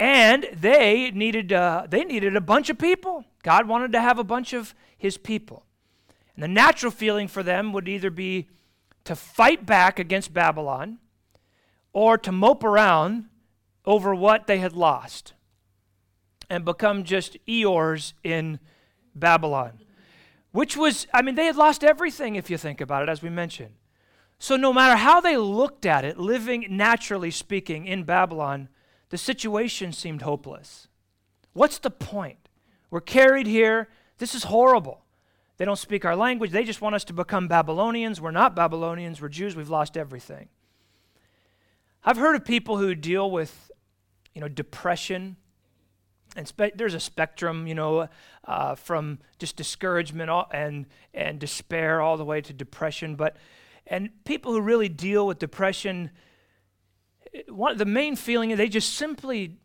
And 0.00 0.48
they 0.54 1.10
needed, 1.10 1.52
uh, 1.52 1.86
they 1.88 2.04
needed 2.04 2.34
a 2.34 2.40
bunch 2.40 2.70
of 2.70 2.78
people. 2.78 3.26
God 3.42 3.68
wanted 3.68 3.92
to 3.92 4.00
have 4.00 4.18
a 4.18 4.24
bunch 4.24 4.54
of 4.54 4.74
his 4.96 5.18
people. 5.18 5.66
And 6.34 6.42
the 6.42 6.48
natural 6.48 6.90
feeling 6.90 7.28
for 7.28 7.42
them 7.42 7.74
would 7.74 7.86
either 7.86 8.10
be 8.10 8.48
to 9.04 9.14
fight 9.14 9.66
back 9.66 9.98
against 9.98 10.32
Babylon 10.32 10.98
or 11.92 12.16
to 12.16 12.32
mope 12.32 12.64
around 12.64 13.26
over 13.84 14.14
what 14.14 14.46
they 14.46 14.58
had 14.58 14.72
lost 14.72 15.34
and 16.48 16.64
become 16.64 17.04
just 17.04 17.36
Eeyores 17.46 18.14
in 18.24 18.58
Babylon. 19.14 19.80
Which 20.52 20.78
was, 20.78 21.06
I 21.12 21.20
mean, 21.20 21.34
they 21.34 21.44
had 21.44 21.56
lost 21.56 21.84
everything 21.84 22.36
if 22.36 22.48
you 22.48 22.56
think 22.56 22.80
about 22.80 23.02
it, 23.02 23.08
as 23.10 23.22
we 23.22 23.28
mentioned. 23.28 23.74
So, 24.38 24.56
no 24.56 24.72
matter 24.72 24.96
how 24.96 25.20
they 25.20 25.36
looked 25.36 25.84
at 25.84 26.04
it, 26.04 26.18
living 26.18 26.66
naturally 26.70 27.30
speaking 27.30 27.86
in 27.86 28.04
Babylon, 28.04 28.68
the 29.10 29.18
situation 29.18 29.92
seemed 29.92 30.22
hopeless. 30.22 30.88
What's 31.52 31.78
the 31.78 31.90
point? 31.90 32.48
We're 32.90 33.00
carried 33.00 33.46
here. 33.46 33.88
This 34.18 34.34
is 34.34 34.44
horrible. 34.44 35.04
They 35.56 35.64
don't 35.64 35.78
speak 35.78 36.04
our 36.04 36.16
language. 36.16 36.52
They 36.52 36.64
just 36.64 36.80
want 36.80 36.94
us 36.94 37.04
to 37.04 37.12
become 37.12 37.46
Babylonians. 37.46 38.20
We're 38.20 38.30
not 38.30 38.56
Babylonians. 38.56 39.20
We're 39.20 39.28
Jews. 39.28 39.54
We've 39.54 39.68
lost 39.68 39.96
everything. 39.96 40.48
I've 42.02 42.16
heard 42.16 42.34
of 42.34 42.44
people 42.44 42.78
who 42.78 42.94
deal 42.94 43.30
with, 43.30 43.70
you 44.32 44.40
know, 44.40 44.48
depression. 44.48 45.36
And 46.34 46.48
spe- 46.48 46.76
there's 46.76 46.94
a 46.94 47.00
spectrum, 47.00 47.66
you 47.66 47.74
know, 47.74 48.08
uh, 48.44 48.74
from 48.74 49.18
just 49.38 49.56
discouragement 49.56 50.30
and, 50.52 50.86
and 51.12 51.38
despair 51.38 52.00
all 52.00 52.16
the 52.16 52.24
way 52.24 52.40
to 52.40 52.52
depression. 52.52 53.16
But 53.16 53.36
and 53.86 54.10
people 54.24 54.52
who 54.52 54.60
really 54.60 54.88
deal 54.88 55.26
with 55.26 55.38
depression, 55.38 56.10
one, 57.48 57.76
the 57.76 57.84
main 57.84 58.16
feeling 58.16 58.50
is 58.50 58.58
they 58.58 58.68
just 58.68 58.94
simply 58.94 59.56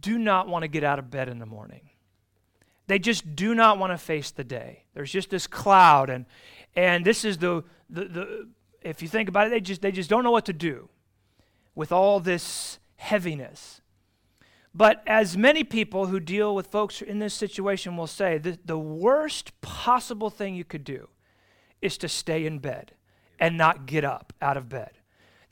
do 0.00 0.18
not 0.18 0.48
want 0.48 0.62
to 0.62 0.68
get 0.68 0.84
out 0.84 0.98
of 0.98 1.10
bed 1.10 1.28
in 1.28 1.38
the 1.38 1.46
morning. 1.46 1.90
They 2.86 2.98
just 2.98 3.36
do 3.36 3.54
not 3.54 3.78
want 3.78 3.92
to 3.92 3.98
face 3.98 4.30
the 4.30 4.44
day. 4.44 4.84
There's 4.94 5.10
just 5.10 5.30
this 5.30 5.46
cloud, 5.46 6.10
and 6.10 6.26
and 6.74 7.04
this 7.04 7.24
is 7.24 7.38
the, 7.38 7.64
the, 7.88 8.04
the 8.04 8.48
if 8.82 9.02
you 9.02 9.08
think 9.08 9.28
about 9.28 9.46
it, 9.46 9.50
they 9.50 9.60
just 9.60 9.82
they 9.82 9.92
just 9.92 10.10
don't 10.10 10.24
know 10.24 10.30
what 10.30 10.46
to 10.46 10.52
do 10.52 10.88
with 11.74 11.92
all 11.92 12.20
this 12.20 12.78
heaviness. 12.96 13.80
But 14.74 15.02
as 15.06 15.36
many 15.36 15.64
people 15.64 16.06
who 16.06 16.18
deal 16.18 16.54
with 16.54 16.66
folks 16.66 17.02
in 17.02 17.18
this 17.18 17.34
situation 17.34 17.96
will 17.96 18.06
say, 18.06 18.38
the, 18.38 18.58
the 18.64 18.78
worst 18.78 19.60
possible 19.60 20.30
thing 20.30 20.54
you 20.54 20.64
could 20.64 20.84
do 20.84 21.08
is 21.82 21.98
to 21.98 22.08
stay 22.08 22.46
in 22.46 22.58
bed 22.58 22.92
and 23.38 23.58
not 23.58 23.84
get 23.86 24.04
up 24.04 24.32
out 24.40 24.56
of 24.56 24.70
bed. 24.70 24.92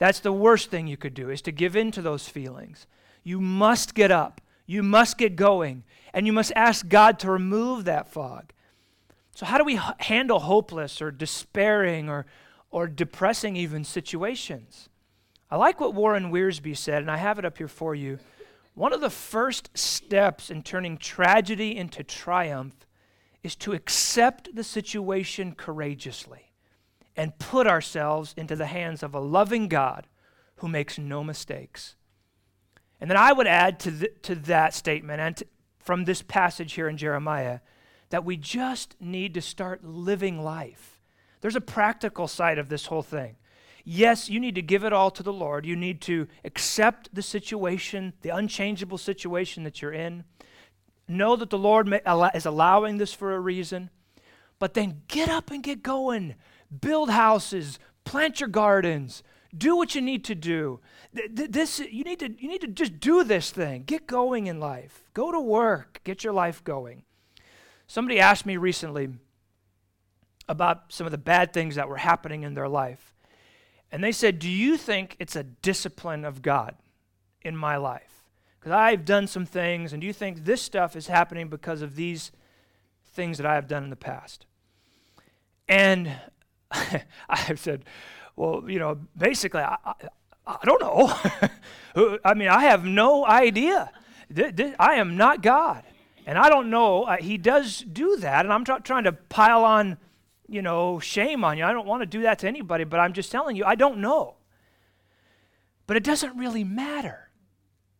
That's 0.01 0.19
the 0.19 0.33
worst 0.33 0.71
thing 0.71 0.87
you 0.87 0.97
could 0.97 1.13
do, 1.13 1.29
is 1.29 1.43
to 1.43 1.51
give 1.51 1.75
in 1.75 1.91
to 1.91 2.01
those 2.01 2.27
feelings. 2.27 2.87
You 3.23 3.39
must 3.39 3.93
get 3.93 4.09
up. 4.09 4.41
You 4.65 4.81
must 4.81 5.15
get 5.15 5.35
going. 5.35 5.83
And 6.11 6.25
you 6.25 6.33
must 6.33 6.51
ask 6.55 6.87
God 6.87 7.19
to 7.19 7.29
remove 7.29 7.85
that 7.85 8.07
fog. 8.07 8.51
So, 9.35 9.45
how 9.45 9.59
do 9.59 9.63
we 9.63 9.75
h- 9.75 9.93
handle 9.99 10.39
hopeless 10.39 11.03
or 11.03 11.11
despairing 11.11 12.09
or, 12.09 12.25
or 12.71 12.87
depressing 12.87 13.55
even 13.55 13.83
situations? 13.83 14.89
I 15.51 15.57
like 15.57 15.79
what 15.79 15.93
Warren 15.93 16.31
Wiersbe 16.31 16.75
said, 16.75 17.03
and 17.03 17.11
I 17.11 17.17
have 17.17 17.37
it 17.37 17.45
up 17.45 17.59
here 17.59 17.67
for 17.67 17.93
you. 17.93 18.17
One 18.73 18.93
of 18.93 19.01
the 19.01 19.11
first 19.11 19.69
steps 19.77 20.49
in 20.49 20.63
turning 20.63 20.97
tragedy 20.97 21.77
into 21.77 22.03
triumph 22.03 22.87
is 23.43 23.55
to 23.57 23.73
accept 23.73 24.55
the 24.55 24.63
situation 24.63 25.53
courageously 25.53 26.50
and 27.15 27.37
put 27.39 27.67
ourselves 27.67 28.33
into 28.37 28.55
the 28.55 28.65
hands 28.65 29.03
of 29.03 29.13
a 29.13 29.19
loving 29.19 29.67
God 29.67 30.07
who 30.57 30.67
makes 30.67 30.97
no 30.97 31.23
mistakes. 31.23 31.95
And 32.99 33.09
then 33.09 33.17
I 33.17 33.33
would 33.33 33.47
add 33.47 33.79
to, 33.81 34.07
to 34.07 34.35
that 34.35 34.73
statement 34.73 35.19
and 35.19 35.43
from 35.79 36.05
this 36.05 36.21
passage 36.21 36.73
here 36.73 36.87
in 36.87 36.97
Jeremiah 36.97 37.59
that 38.11 38.23
we 38.23 38.37
just 38.37 38.95
need 38.99 39.33
to 39.33 39.41
start 39.41 39.83
living 39.83 40.43
life. 40.43 40.99
There's 41.41 41.55
a 41.55 41.61
practical 41.61 42.27
side 42.27 42.59
of 42.59 42.69
this 42.69 42.85
whole 42.85 43.01
thing. 43.01 43.37
Yes, 43.83 44.29
you 44.29 44.39
need 44.39 44.55
to 44.55 44.61
give 44.61 44.83
it 44.83 44.93
all 44.93 45.09
to 45.11 45.23
the 45.23 45.33
Lord. 45.33 45.65
You 45.65 45.75
need 45.75 46.01
to 46.01 46.27
accept 46.45 47.13
the 47.15 47.23
situation, 47.23 48.13
the 48.21 48.29
unchangeable 48.29 48.99
situation 48.99 49.63
that 49.63 49.81
you're 49.81 49.93
in. 49.93 50.23
Know 51.07 51.35
that 51.35 51.49
the 51.49 51.57
Lord 51.57 51.87
may, 51.87 52.01
is 52.35 52.45
allowing 52.45 52.97
this 52.97 53.13
for 53.13 53.33
a 53.33 53.39
reason. 53.39 53.89
But 54.59 54.75
then 54.75 55.01
get 55.07 55.29
up 55.29 55.49
and 55.49 55.63
get 55.63 55.81
going 55.81 56.35
build 56.79 57.09
houses, 57.09 57.79
plant 58.05 58.39
your 58.39 58.49
gardens, 58.49 59.23
do 59.55 59.75
what 59.75 59.95
you 59.95 60.01
need 60.01 60.23
to 60.25 60.35
do. 60.35 60.79
This 61.11 61.79
you 61.79 62.03
need 62.03 62.19
to 62.19 62.29
you 62.41 62.47
need 62.47 62.61
to 62.61 62.67
just 62.67 62.99
do 62.99 63.23
this 63.23 63.51
thing. 63.51 63.83
Get 63.83 64.07
going 64.07 64.47
in 64.47 64.59
life. 64.59 65.09
Go 65.13 65.31
to 65.31 65.39
work. 65.39 65.99
Get 66.03 66.23
your 66.23 66.33
life 66.33 66.63
going. 66.63 67.03
Somebody 67.87 68.19
asked 68.19 68.45
me 68.45 68.55
recently 68.55 69.09
about 70.47 70.93
some 70.93 71.05
of 71.05 71.11
the 71.11 71.17
bad 71.17 71.51
things 71.51 71.75
that 71.75 71.89
were 71.89 71.97
happening 71.97 72.43
in 72.43 72.53
their 72.53 72.69
life. 72.69 73.13
And 73.91 74.01
they 74.01 74.13
said, 74.13 74.39
"Do 74.39 74.49
you 74.49 74.77
think 74.77 75.17
it's 75.19 75.35
a 75.35 75.43
discipline 75.43 76.23
of 76.23 76.41
God 76.41 76.77
in 77.41 77.57
my 77.57 77.75
life? 77.75 78.23
Because 78.57 78.71
I've 78.71 79.03
done 79.03 79.27
some 79.27 79.45
things 79.45 79.91
and 79.91 79.99
do 79.99 80.07
you 80.07 80.13
think 80.13 80.45
this 80.45 80.61
stuff 80.61 80.95
is 80.95 81.07
happening 81.07 81.49
because 81.49 81.81
of 81.81 81.95
these 81.95 82.31
things 83.03 83.37
that 83.37 83.45
I 83.45 83.55
have 83.55 83.67
done 83.67 83.83
in 83.83 83.89
the 83.89 83.97
past?" 83.97 84.45
And 85.67 86.21
I 87.29 87.55
said, 87.55 87.85
well, 88.35 88.63
you 88.67 88.79
know, 88.79 88.99
basically, 89.17 89.61
I, 89.61 89.77
I, 89.85 89.93
I 90.47 90.57
don't 90.65 90.81
know. 90.81 92.19
I 92.25 92.33
mean, 92.33 92.47
I 92.47 92.63
have 92.63 92.85
no 92.85 93.25
idea. 93.25 93.91
I 94.79 94.95
am 94.95 95.17
not 95.17 95.41
God. 95.41 95.83
And 96.25 96.37
I 96.37 96.49
don't 96.49 96.69
know. 96.69 97.03
Uh, 97.03 97.17
he 97.17 97.37
does 97.37 97.79
do 97.79 98.17
that. 98.17 98.45
And 98.45 98.53
I'm 98.53 98.63
trying 98.63 99.03
to 99.05 99.11
pile 99.11 99.65
on, 99.65 99.97
you 100.47 100.61
know, 100.61 100.99
shame 100.99 101.43
on 101.43 101.57
you. 101.57 101.65
I 101.65 101.73
don't 101.73 101.87
want 101.87 102.01
to 102.01 102.05
do 102.05 102.21
that 102.23 102.39
to 102.39 102.47
anybody, 102.47 102.83
but 102.83 102.99
I'm 102.99 103.13
just 103.13 103.31
telling 103.31 103.55
you, 103.55 103.65
I 103.65 103.75
don't 103.75 103.99
know. 103.99 104.35
But 105.87 105.97
it 105.97 106.03
doesn't 106.03 106.37
really 106.37 106.63
matter 106.63 107.29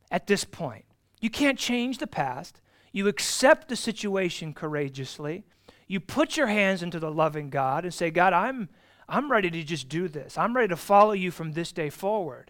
at 0.10 0.28
this 0.28 0.46
point. 0.46 0.86
You 1.20 1.30
can't 1.30 1.58
change 1.58 1.98
the 1.98 2.08
past. 2.08 2.62
You 2.92 3.08
accept 3.08 3.68
the 3.68 3.76
situation 3.76 4.54
courageously 4.54 5.44
you 5.92 6.00
put 6.00 6.38
your 6.38 6.48
hands 6.48 6.82
into 6.82 7.02
the 7.02 7.12
loving 7.12 7.50
God 7.50 7.84
and 7.84 7.94
say, 7.94 8.12
God, 8.12 8.32
I'm, 8.32 8.70
I'm 9.10 9.30
ready 9.30 9.52
to 9.52 9.62
just 9.62 9.90
do 9.90 10.08
this. 10.08 10.38
I'm 10.38 10.56
ready 10.56 10.70
to 10.70 10.78
follow 10.78 11.12
you 11.12 11.32
from 11.32 11.52
this 11.52 11.74
day 11.74 11.90
forward. 11.90 12.50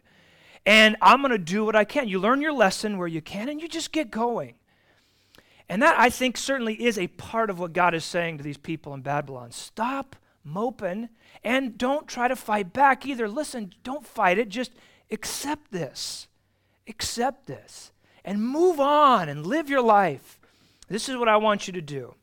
And 0.63 0.95
I'm 1.01 1.21
going 1.21 1.31
to 1.31 1.39
do 1.39 1.65
what 1.65 1.75
I 1.75 1.83
can. 1.83 2.07
You 2.07 2.19
learn 2.19 2.39
your 2.39 2.53
lesson 2.53 2.99
where 2.99 3.07
you 3.07 3.19
can, 3.19 3.49
and 3.49 3.59
you 3.59 3.67
just 3.67 3.91
get 3.91 4.11
going. 4.11 4.53
And 5.67 5.81
that, 5.81 5.99
I 5.99 6.11
think, 6.11 6.37
certainly 6.37 6.75
is 6.83 6.99
a 6.99 7.07
part 7.07 7.49
of 7.49 7.57
what 7.57 7.73
God 7.73 7.95
is 7.95 8.05
saying 8.05 8.37
to 8.37 8.43
these 8.43 8.57
people 8.57 8.93
in 8.93 9.01
Babylon. 9.01 9.51
Stop 9.51 10.15
moping 10.43 11.09
and 11.43 11.79
don't 11.79 12.07
try 12.07 12.27
to 12.27 12.35
fight 12.35 12.73
back 12.73 13.07
either. 13.07 13.27
Listen, 13.27 13.73
don't 13.81 14.05
fight 14.05 14.37
it. 14.37 14.49
Just 14.49 14.71
accept 15.09 15.71
this. 15.71 16.27
Accept 16.87 17.47
this. 17.47 17.91
And 18.23 18.45
move 18.45 18.79
on 18.79 19.29
and 19.29 19.47
live 19.47 19.67
your 19.67 19.81
life. 19.81 20.39
This 20.89 21.09
is 21.09 21.17
what 21.17 21.27
I 21.27 21.37
want 21.37 21.65
you 21.65 21.73
to 21.73 21.81
do. 21.81 22.13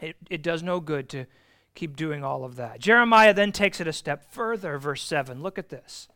It, 0.00 0.16
it 0.30 0.42
does 0.42 0.62
no 0.62 0.80
good 0.80 1.08
to 1.10 1.26
keep 1.74 1.96
doing 1.96 2.24
all 2.24 2.44
of 2.44 2.56
that. 2.56 2.80
Jeremiah 2.80 3.34
then 3.34 3.52
takes 3.52 3.80
it 3.80 3.86
a 3.86 3.92
step 3.92 4.30
further, 4.32 4.78
verse 4.78 5.02
7. 5.02 5.42
Look 5.42 5.58
at 5.58 5.68
this. 5.68 6.08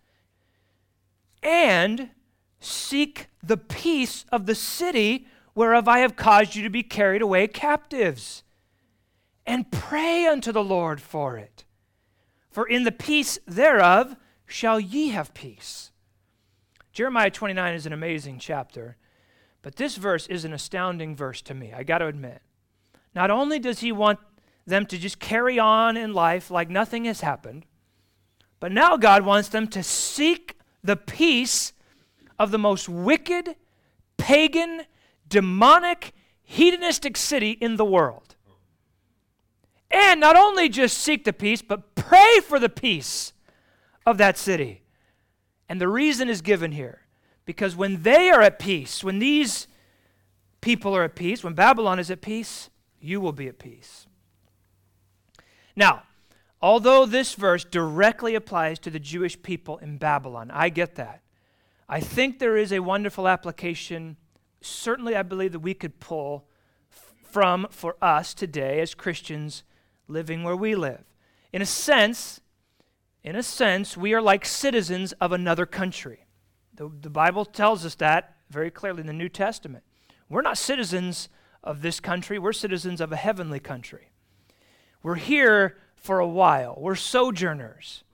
And 1.42 2.10
seek 2.60 3.26
the 3.42 3.56
peace 3.56 4.24
of 4.30 4.46
the 4.46 4.54
city 4.54 5.26
whereof 5.54 5.88
I 5.88 5.98
have 5.98 6.16
caused 6.16 6.54
you 6.54 6.62
to 6.62 6.70
be 6.70 6.82
carried 6.82 7.22
away 7.22 7.46
captives. 7.46 8.42
and 9.46 9.70
pray 9.72 10.26
unto 10.26 10.52
the 10.52 10.62
Lord 10.62 11.00
for 11.00 11.36
it. 11.36 11.64
For 12.50 12.68
in 12.68 12.84
the 12.84 12.92
peace 12.92 13.38
thereof 13.46 14.14
shall 14.46 14.78
ye 14.78 15.08
have 15.08 15.34
peace. 15.34 15.90
Jeremiah 16.92 17.30
29 17.30 17.74
is 17.74 17.86
an 17.86 17.92
amazing 17.92 18.38
chapter, 18.38 18.96
but 19.62 19.76
this 19.76 19.96
verse 19.96 20.26
is 20.26 20.44
an 20.44 20.52
astounding 20.52 21.16
verse 21.16 21.42
to 21.42 21.54
me, 21.54 21.72
I 21.72 21.82
got 21.82 21.98
to 21.98 22.06
admit. 22.06 22.42
Not 23.14 23.30
only 23.30 23.58
does 23.58 23.80
he 23.80 23.92
want 23.92 24.18
them 24.66 24.86
to 24.86 24.98
just 24.98 25.18
carry 25.18 25.58
on 25.58 25.96
in 25.96 26.12
life 26.12 26.50
like 26.50 26.70
nothing 26.70 27.04
has 27.06 27.20
happened, 27.20 27.66
but 28.60 28.72
now 28.72 28.96
God 28.96 29.24
wants 29.24 29.48
them 29.48 29.66
to 29.68 29.82
seek 29.82 30.56
the 30.82 30.96
peace 30.96 31.72
of 32.38 32.50
the 32.50 32.58
most 32.58 32.88
wicked, 32.88 33.56
pagan, 34.16 34.82
demonic, 35.28 36.12
hedonistic 36.42 37.16
city 37.16 37.52
in 37.52 37.76
the 37.76 37.84
world. 37.84 38.36
And 39.90 40.20
not 40.20 40.36
only 40.36 40.68
just 40.68 40.98
seek 40.98 41.24
the 41.24 41.32
peace, 41.32 41.62
but 41.62 41.94
pray 41.94 42.40
for 42.46 42.58
the 42.58 42.68
peace 42.68 43.32
of 44.06 44.18
that 44.18 44.38
city. 44.38 44.82
And 45.68 45.80
the 45.80 45.88
reason 45.88 46.28
is 46.28 46.42
given 46.42 46.72
here 46.72 47.02
because 47.44 47.74
when 47.74 48.02
they 48.02 48.30
are 48.30 48.42
at 48.42 48.58
peace, 48.58 49.02
when 49.02 49.18
these 49.18 49.66
people 50.60 50.96
are 50.96 51.04
at 51.04 51.16
peace, 51.16 51.42
when 51.42 51.54
Babylon 51.54 51.98
is 51.98 52.10
at 52.10 52.20
peace, 52.20 52.70
you 53.00 53.20
will 53.20 53.32
be 53.32 53.48
at 53.48 53.58
peace. 53.58 54.06
Now, 55.74 56.02
although 56.60 57.06
this 57.06 57.34
verse 57.34 57.64
directly 57.64 58.34
applies 58.34 58.78
to 58.80 58.90
the 58.90 59.00
Jewish 59.00 59.40
people 59.42 59.78
in 59.78 59.98
Babylon, 59.98 60.50
I 60.52 60.68
get 60.68 60.96
that. 60.96 61.22
I 61.88 62.00
think 62.00 62.38
there 62.38 62.56
is 62.56 62.72
a 62.72 62.80
wonderful 62.80 63.26
application, 63.26 64.16
certainly, 64.60 65.16
I 65.16 65.22
believe, 65.22 65.52
that 65.52 65.60
we 65.60 65.74
could 65.74 65.98
pull 65.98 66.46
f- 66.92 67.14
from 67.22 67.66
for 67.70 67.96
us 68.00 68.34
today 68.34 68.80
as 68.80 68.94
Christians 68.94 69.64
living 70.06 70.44
where 70.44 70.56
we 70.56 70.74
live. 70.74 71.04
In 71.52 71.62
a 71.62 71.66
sense, 71.66 72.40
in 73.24 73.34
a 73.34 73.42
sense, 73.42 73.96
we 73.96 74.14
are 74.14 74.22
like 74.22 74.44
citizens 74.44 75.12
of 75.14 75.32
another 75.32 75.66
country. 75.66 76.26
The, 76.74 76.90
the 77.00 77.10
Bible 77.10 77.44
tells 77.44 77.84
us 77.84 77.96
that 77.96 78.36
very 78.50 78.70
clearly 78.70 79.00
in 79.00 79.06
the 79.06 79.12
New 79.12 79.28
Testament. 79.28 79.84
We're 80.28 80.42
not 80.42 80.58
citizens 80.58 81.28
of 81.62 81.82
this 81.82 82.00
country, 82.00 82.38
we're 82.38 82.52
citizens 82.52 83.00
of 83.00 83.12
a 83.12 83.16
heavenly 83.16 83.60
country. 83.60 84.10
We're 85.02 85.16
here 85.16 85.78
for 85.96 86.18
a 86.18 86.28
while, 86.28 86.76
we're 86.78 86.94
sojourners 86.94 88.04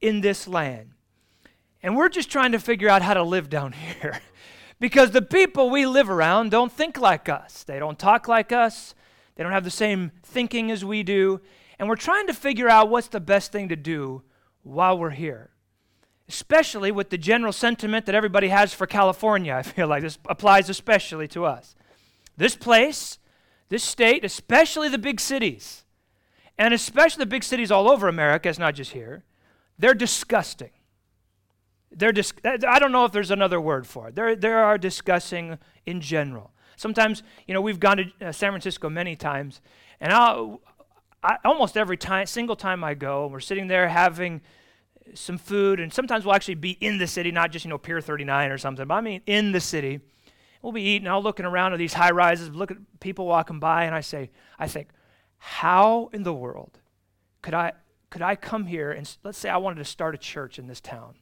in 0.00 0.20
this 0.20 0.48
land. 0.48 0.90
And 1.82 1.96
we're 1.96 2.08
just 2.08 2.30
trying 2.30 2.52
to 2.52 2.58
figure 2.58 2.88
out 2.88 3.02
how 3.02 3.14
to 3.14 3.22
live 3.22 3.48
down 3.48 3.72
here. 4.00 4.20
because 4.80 5.12
the 5.12 5.22
people 5.22 5.70
we 5.70 5.86
live 5.86 6.10
around 6.10 6.50
don't 6.50 6.72
think 6.72 6.98
like 6.98 7.28
us, 7.28 7.64
they 7.64 7.78
don't 7.78 7.98
talk 7.98 8.28
like 8.28 8.52
us, 8.52 8.94
they 9.34 9.42
don't 9.42 9.52
have 9.52 9.64
the 9.64 9.70
same 9.70 10.12
thinking 10.22 10.70
as 10.70 10.84
we 10.84 11.02
do. 11.02 11.40
And 11.78 11.88
we're 11.88 11.96
trying 11.96 12.26
to 12.26 12.34
figure 12.34 12.68
out 12.68 12.90
what's 12.90 13.08
the 13.08 13.20
best 13.20 13.50
thing 13.50 13.68
to 13.68 13.76
do 13.76 14.22
while 14.62 14.98
we're 14.98 15.10
here. 15.10 15.50
Especially 16.28 16.92
with 16.92 17.10
the 17.10 17.18
general 17.18 17.52
sentiment 17.52 18.06
that 18.06 18.14
everybody 18.14 18.48
has 18.48 18.72
for 18.72 18.86
California, 18.86 19.54
I 19.58 19.62
feel 19.62 19.88
like 19.88 20.02
this 20.02 20.18
applies 20.28 20.68
especially 20.68 21.28
to 21.28 21.44
us. 21.44 21.74
This 22.36 22.56
place, 22.56 23.18
this 23.68 23.84
state, 23.84 24.24
especially 24.24 24.88
the 24.88 24.98
big 24.98 25.20
cities, 25.20 25.84
and 26.58 26.74
especially 26.74 27.22
the 27.22 27.26
big 27.26 27.44
cities 27.44 27.70
all 27.70 27.90
over 27.90 28.08
America, 28.08 28.48
it's 28.48 28.58
not 28.58 28.74
just 28.74 28.92
here, 28.92 29.24
they're 29.78 29.94
disgusting. 29.94 30.70
They're 31.90 32.12
dis- 32.12 32.32
I 32.44 32.78
don't 32.78 32.92
know 32.92 33.04
if 33.04 33.12
there's 33.12 33.30
another 33.30 33.60
word 33.60 33.86
for 33.86 34.08
it. 34.08 34.14
They're, 34.14 34.34
they 34.36 34.52
are 34.52 34.78
discussing 34.78 35.58
in 35.86 36.00
general. 36.00 36.52
Sometimes, 36.76 37.22
you 37.46 37.54
know, 37.54 37.60
we've 37.60 37.80
gone 37.80 37.98
to 37.98 38.28
uh, 38.28 38.32
San 38.32 38.50
Francisco 38.50 38.88
many 38.88 39.14
times, 39.14 39.60
and 40.00 40.12
I'll, 40.12 40.60
I, 41.22 41.36
almost 41.44 41.76
every 41.76 41.96
time, 41.96 42.26
single 42.26 42.56
time 42.56 42.82
I 42.82 42.94
go, 42.94 43.26
we're 43.26 43.40
sitting 43.40 43.66
there 43.66 43.88
having 43.88 44.40
some 45.14 45.38
food, 45.38 45.80
and 45.80 45.92
sometimes 45.92 46.24
we'll 46.24 46.34
actually 46.34 46.54
be 46.54 46.72
in 46.80 46.98
the 46.98 47.06
city, 47.06 47.30
not 47.30 47.50
just, 47.50 47.64
you 47.64 47.68
know, 47.68 47.78
Pier 47.78 48.00
39 48.00 48.50
or 48.50 48.58
something, 48.58 48.86
but 48.86 48.94
I 48.94 49.00
mean 49.00 49.20
in 49.26 49.52
the 49.52 49.60
city. 49.60 50.00
We'll 50.62 50.72
be 50.72 50.82
eating, 50.82 51.08
I'll 51.08 51.22
looking 51.22 51.44
around 51.44 51.72
at 51.72 51.78
these 51.78 51.94
high 51.94 52.12
rises, 52.12 52.48
look 52.50 52.70
at 52.70 52.78
people 53.00 53.26
walking 53.26 53.58
by, 53.58 53.84
and 53.84 53.94
I 53.94 54.00
say, 54.00 54.30
I 54.58 54.68
think, 54.68 54.88
how 55.38 56.08
in 56.12 56.22
the 56.22 56.32
world 56.32 56.78
could 57.42 57.52
I, 57.52 57.72
could 58.10 58.22
I 58.22 58.36
come 58.36 58.66
here 58.66 58.92
and 58.92 59.16
let's 59.24 59.38
say 59.38 59.48
I 59.48 59.56
wanted 59.56 59.78
to 59.78 59.84
start 59.84 60.14
a 60.14 60.18
church 60.18 60.60
in 60.60 60.68
this 60.68 60.80
town 60.80 61.14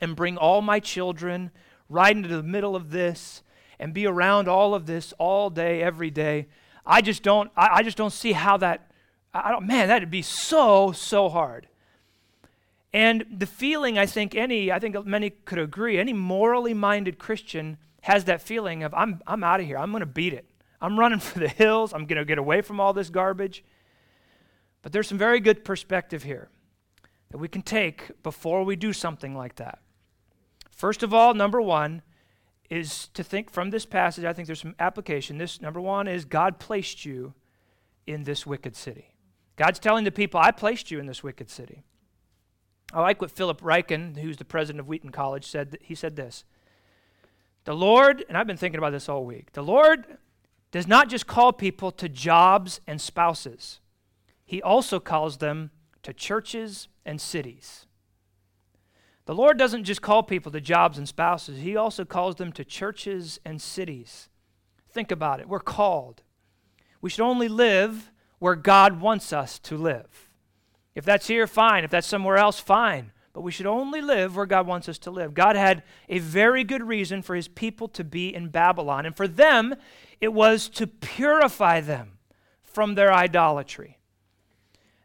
and 0.00 0.14
bring 0.14 0.36
all 0.36 0.62
my 0.62 0.78
children 0.78 1.50
right 1.88 2.16
into 2.16 2.28
the 2.28 2.42
middle 2.42 2.76
of 2.76 2.90
this 2.90 3.42
and 3.80 3.92
be 3.92 4.06
around 4.06 4.46
all 4.46 4.74
of 4.74 4.86
this 4.86 5.12
all 5.18 5.50
day, 5.50 5.82
every 5.82 6.10
day. 6.10 6.46
I 6.86 7.02
just 7.02 7.24
don't, 7.24 7.50
I, 7.56 7.68
I 7.72 7.82
just 7.82 7.96
don't 7.96 8.12
see 8.12 8.30
how 8.30 8.56
that, 8.58 8.92
I 9.34 9.50
don't, 9.50 9.66
man, 9.66 9.88
that'd 9.88 10.10
be 10.10 10.22
so, 10.22 10.92
so 10.92 11.28
hard. 11.28 11.66
And 12.92 13.24
the 13.38 13.46
feeling, 13.46 13.98
I 13.98 14.06
think 14.06 14.36
any, 14.36 14.70
I 14.70 14.78
think 14.78 15.04
many 15.04 15.30
could 15.30 15.58
agree, 15.58 15.98
any 15.98 16.12
morally 16.12 16.74
minded 16.74 17.18
Christian 17.18 17.78
has 18.02 18.24
that 18.24 18.42
feeling 18.42 18.82
of, 18.82 18.92
I'm, 18.94 19.20
I'm 19.26 19.42
out 19.42 19.60
of 19.60 19.66
here. 19.66 19.78
I'm 19.78 19.90
going 19.90 20.00
to 20.00 20.06
beat 20.06 20.32
it. 20.32 20.46
I'm 20.80 20.98
running 20.98 21.18
for 21.20 21.38
the 21.38 21.48
hills. 21.48 21.92
I'm 21.92 22.06
going 22.06 22.18
to 22.18 22.24
get 22.24 22.38
away 22.38 22.60
from 22.60 22.78
all 22.78 22.92
this 22.92 23.10
garbage. 23.10 23.64
But 24.82 24.92
there's 24.92 25.08
some 25.08 25.18
very 25.18 25.40
good 25.40 25.64
perspective 25.64 26.24
here 26.24 26.48
that 27.30 27.38
we 27.38 27.48
can 27.48 27.62
take 27.62 28.22
before 28.22 28.64
we 28.64 28.76
do 28.76 28.92
something 28.92 29.34
like 29.34 29.56
that. 29.56 29.78
First 30.70 31.02
of 31.02 31.14
all, 31.14 31.32
number 31.34 31.62
one, 31.62 32.02
is 32.68 33.08
to 33.08 33.22
think 33.22 33.50
from 33.50 33.70
this 33.70 33.84
passage, 33.84 34.24
I 34.24 34.32
think 34.32 34.46
there's 34.46 34.60
some 34.60 34.74
application. 34.78 35.38
This, 35.38 35.60
number 35.60 35.80
one, 35.80 36.08
is 36.08 36.24
God 36.24 36.58
placed 36.58 37.04
you 37.04 37.34
in 38.06 38.24
this 38.24 38.46
wicked 38.46 38.74
city. 38.74 39.14
God's 39.56 39.78
telling 39.78 40.04
the 40.04 40.10
people, 40.10 40.40
I 40.40 40.50
placed 40.50 40.90
you 40.90 40.98
in 40.98 41.06
this 41.06 41.22
wicked 41.22 41.50
city. 41.50 41.82
I 42.92 43.00
like 43.00 43.20
what 43.20 43.30
Philip 43.30 43.60
Ryken, 43.60 44.18
who's 44.18 44.38
the 44.38 44.44
president 44.44 44.80
of 44.80 44.88
Wheaton 44.88 45.10
College, 45.10 45.46
said. 45.46 45.78
He 45.82 45.94
said 45.94 46.16
this 46.16 46.44
The 47.64 47.74
Lord, 47.74 48.24
and 48.28 48.36
I've 48.36 48.46
been 48.46 48.56
thinking 48.56 48.78
about 48.78 48.90
this 48.90 49.08
all 49.08 49.24
week, 49.24 49.52
the 49.52 49.62
Lord 49.62 50.18
does 50.70 50.88
not 50.88 51.08
just 51.08 51.26
call 51.26 51.52
people 51.52 51.90
to 51.92 52.08
jobs 52.08 52.80
and 52.86 53.00
spouses, 53.00 53.80
He 54.44 54.60
also 54.60 54.98
calls 54.98 55.38
them 55.38 55.70
to 56.02 56.12
churches 56.12 56.88
and 57.04 57.20
cities. 57.20 57.86
The 59.26 59.34
Lord 59.34 59.56
doesn't 59.56 59.84
just 59.84 60.02
call 60.02 60.24
people 60.24 60.50
to 60.50 60.60
jobs 60.60 60.98
and 60.98 61.06
spouses, 61.06 61.60
He 61.60 61.76
also 61.76 62.04
calls 62.04 62.36
them 62.36 62.52
to 62.52 62.64
churches 62.64 63.38
and 63.44 63.62
cities. 63.62 64.28
Think 64.90 65.10
about 65.10 65.40
it. 65.40 65.48
We're 65.48 65.60
called. 65.60 66.22
We 67.00 67.10
should 67.10 67.24
only 67.24 67.48
live 67.48 68.10
where 68.38 68.56
God 68.56 69.00
wants 69.00 69.32
us 69.32 69.58
to 69.60 69.76
live. 69.76 70.28
If 70.94 71.04
that's 71.04 71.28
here, 71.28 71.46
fine. 71.46 71.84
If 71.84 71.90
that's 71.90 72.06
somewhere 72.06 72.36
else, 72.36 72.60
fine. 72.60 73.12
But 73.32 73.42
we 73.42 73.52
should 73.52 73.66
only 73.66 74.00
live 74.02 74.36
where 74.36 74.46
God 74.46 74.66
wants 74.66 74.88
us 74.88 74.98
to 74.98 75.10
live. 75.10 75.32
God 75.32 75.56
had 75.56 75.82
a 76.08 76.18
very 76.18 76.64
good 76.64 76.82
reason 76.82 77.22
for 77.22 77.34
his 77.34 77.48
people 77.48 77.88
to 77.88 78.04
be 78.04 78.34
in 78.34 78.48
Babylon. 78.48 79.06
And 79.06 79.16
for 79.16 79.26
them, 79.26 79.74
it 80.20 80.32
was 80.32 80.68
to 80.70 80.86
purify 80.86 81.80
them 81.80 82.18
from 82.62 82.94
their 82.94 83.12
idolatry. 83.12 83.98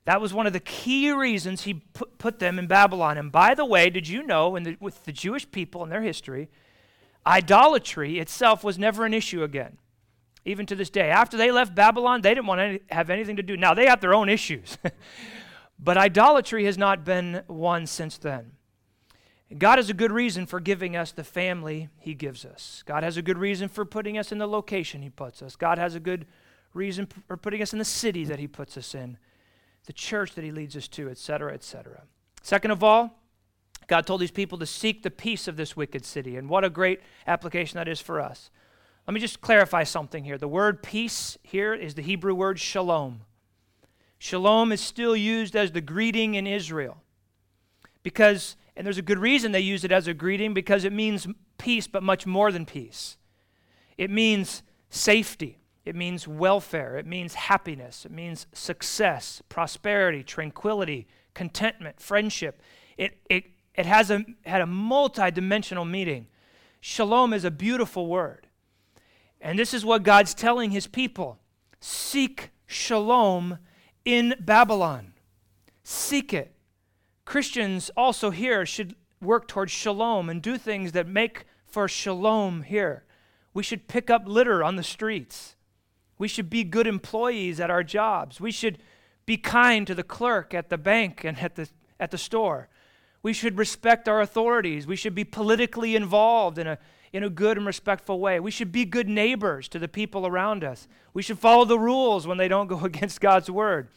That 0.07 0.21
was 0.21 0.33
one 0.33 0.47
of 0.47 0.53
the 0.53 0.61
key 0.61 1.11
reasons 1.11 1.63
he 1.63 1.73
put, 1.73 2.17
put 2.17 2.39
them 2.39 2.57
in 2.57 2.67
Babylon. 2.67 3.17
And 3.17 3.29
by 3.29 3.53
the 3.55 3.65
way, 3.65 3.89
did 3.89 4.07
you 4.07 4.23
know, 4.23 4.55
in 4.55 4.63
the, 4.63 4.77
with 4.79 5.03
the 5.03 5.11
Jewish 5.11 5.49
people 5.51 5.83
and 5.83 5.91
their 5.91 6.01
history, 6.01 6.49
idolatry 7.25 8.17
itself 8.17 8.63
was 8.63 8.79
never 8.79 9.05
an 9.05 9.13
issue 9.13 9.43
again, 9.43 9.77
even 10.45 10.65
to 10.67 10.75
this 10.75 10.89
day. 10.89 11.09
After 11.09 11.35
they 11.35 11.51
left 11.51 11.75
Babylon, 11.75 12.21
they 12.21 12.33
didn't 12.33 12.47
want 12.47 12.59
to 12.59 12.95
have 12.95 13.09
anything 13.09 13.35
to 13.35 13.43
do. 13.43 13.57
Now, 13.57 13.73
they 13.73 13.87
have 13.87 13.99
their 13.99 14.13
own 14.13 14.29
issues, 14.29 14.77
but 15.79 15.97
idolatry 15.97 16.65
has 16.65 16.77
not 16.77 17.05
been 17.05 17.43
one 17.47 17.85
since 17.87 18.17
then. 18.17 18.53
God 19.57 19.77
has 19.77 19.89
a 19.89 19.93
good 19.93 20.11
reason 20.11 20.45
for 20.45 20.59
giving 20.59 20.95
us 20.95 21.11
the 21.11 21.23
family 21.23 21.89
He 21.99 22.13
gives 22.13 22.43
us. 22.43 22.83
God 22.85 23.03
has 23.03 23.15
a 23.15 23.21
good 23.21 23.37
reason 23.37 23.69
for 23.69 23.85
putting 23.85 24.17
us 24.17 24.31
in 24.31 24.37
the 24.37 24.47
location 24.47 25.01
He 25.01 25.09
puts 25.09 25.41
us. 25.41 25.55
God 25.55 25.77
has 25.77 25.95
a 25.95 25.99
good 25.99 26.25
reason 26.73 27.07
for 27.27 27.37
putting 27.37 27.61
us 27.61 27.71
in 27.71 27.79
the 27.79 27.85
city 27.85 28.25
that 28.25 28.39
He 28.39 28.47
puts 28.47 28.77
us 28.77 28.93
in 28.93 29.17
the 29.87 29.93
church 29.93 30.35
that 30.35 30.43
he 30.43 30.51
leads 30.51 30.75
us 30.77 30.87
to, 30.89 31.09
etc., 31.09 31.53
etc. 31.53 32.03
Second 32.43 32.71
of 32.71 32.83
all, 32.83 33.23
God 33.87 34.05
told 34.05 34.21
these 34.21 34.31
people 34.31 34.57
to 34.59 34.65
seek 34.65 35.01
the 35.01 35.09
peace 35.09 35.47
of 35.47 35.55
this 35.55 35.75
wicked 35.75 36.05
city. 36.05 36.35
And 36.35 36.49
what 36.49 36.65
a 36.65 36.69
great 36.69 36.99
application 37.25 37.77
that 37.77 37.87
is 37.87 38.01
for 38.01 38.19
us. 38.19 38.51
Let 39.07 39.13
me 39.13 39.21
just 39.21 39.39
clarify 39.39 39.85
something 39.85 40.25
here. 40.25 40.37
The 40.37 40.47
word 40.47 40.83
peace 40.83 41.37
here 41.41 41.73
is 41.73 41.95
the 41.95 42.01
Hebrew 42.01 42.35
word 42.35 42.59
shalom. 42.59 43.21
Shalom 44.19 44.71
is 44.71 44.81
still 44.81 45.15
used 45.15 45.55
as 45.55 45.71
the 45.71 45.81
greeting 45.81 46.35
in 46.35 46.47
Israel. 46.47 46.97
Because, 48.03 48.55
and 48.75 48.85
there's 48.85 48.97
a 48.97 49.03
good 49.03 49.19
reason 49.19 49.51
they 49.51 49.59
use 49.59 49.83
it 49.83 49.91
as 49.91 50.07
a 50.07 50.13
greeting, 50.13 50.53
because 50.53 50.83
it 50.83 50.93
means 50.93 51.27
peace, 51.57 51.87
but 51.87 52.03
much 52.03 52.25
more 52.25 52.51
than 52.51 52.65
peace. 52.65 53.17
It 53.97 54.09
means 54.09 54.63
safety. 54.89 55.59
It 55.85 55.95
means 55.95 56.27
welfare. 56.27 56.97
It 56.97 57.05
means 57.05 57.33
happiness. 57.33 58.05
It 58.05 58.11
means 58.11 58.47
success, 58.53 59.41
prosperity, 59.49 60.23
tranquility, 60.23 61.07
contentment, 61.33 61.99
friendship. 61.99 62.61
It, 62.97 63.17
it, 63.29 63.45
it 63.75 63.85
has 63.85 64.11
a, 64.11 64.25
had 64.45 64.61
a 64.61 64.65
multi 64.65 65.31
dimensional 65.31 65.85
meaning. 65.85 66.27
Shalom 66.81 67.33
is 67.33 67.43
a 67.43 67.51
beautiful 67.51 68.07
word. 68.07 68.47
And 69.39 69.57
this 69.57 69.73
is 69.73 69.85
what 69.85 70.03
God's 70.03 70.33
telling 70.33 70.71
his 70.71 70.87
people 70.87 71.39
seek 71.79 72.49
shalom 72.65 73.59
in 74.07 74.33
Babylon. 74.39 75.11
Seek 75.83 76.33
it. 76.33 76.55
Christians 77.25 77.91
also 77.97 78.29
here 78.29 78.65
should 78.65 78.95
work 79.21 79.49
towards 79.49 79.73
shalom 79.73 80.29
and 80.29 80.41
do 80.41 80.57
things 80.57 80.93
that 80.93 81.09
make 81.09 81.43
for 81.65 81.89
shalom 81.89 82.61
here. 82.61 83.03
We 83.53 83.63
should 83.63 83.89
pick 83.89 84.09
up 84.09 84.23
litter 84.25 84.63
on 84.63 84.77
the 84.77 84.83
streets. 84.83 85.57
We 86.17 86.29
should 86.29 86.49
be 86.49 86.63
good 86.63 86.87
employees 86.87 87.59
at 87.59 87.69
our 87.69 87.83
jobs. 87.83 88.39
We 88.39 88.51
should 88.51 88.77
be 89.25 89.35
kind 89.35 89.85
to 89.87 89.93
the 89.93 90.03
clerk 90.03 90.53
at 90.53 90.69
the 90.69 90.77
bank 90.77 91.25
and 91.25 91.37
at 91.39 91.55
the, 91.55 91.67
at 91.99 92.11
the 92.11 92.17
store. 92.17 92.69
We 93.21 93.33
should 93.33 93.57
respect 93.57 94.07
our 94.07 94.21
authorities. 94.21 94.87
We 94.87 94.95
should 94.95 95.15
be 95.15 95.25
politically 95.25 95.97
involved 95.97 96.57
in 96.57 96.65
a, 96.65 96.77
in 97.13 97.23
a 97.23 97.29
good 97.29 97.57
and 97.57 97.65
respectful 97.65 98.19
way. 98.19 98.39
We 98.39 98.51
should 98.51 98.71
be 98.71 98.85
good 98.85 99.07
neighbors 99.07 99.67
to 99.69 99.79
the 99.79 99.87
people 99.87 100.27
around 100.27 100.63
us. 100.63 100.87
We 101.13 101.21
should 101.21 101.39
follow 101.39 101.65
the 101.65 101.79
rules 101.79 102.27
when 102.27 102.37
they 102.37 102.47
don't 102.47 102.67
go 102.67 102.79
against 102.83 103.21
God's 103.21 103.49
word. 103.49 103.89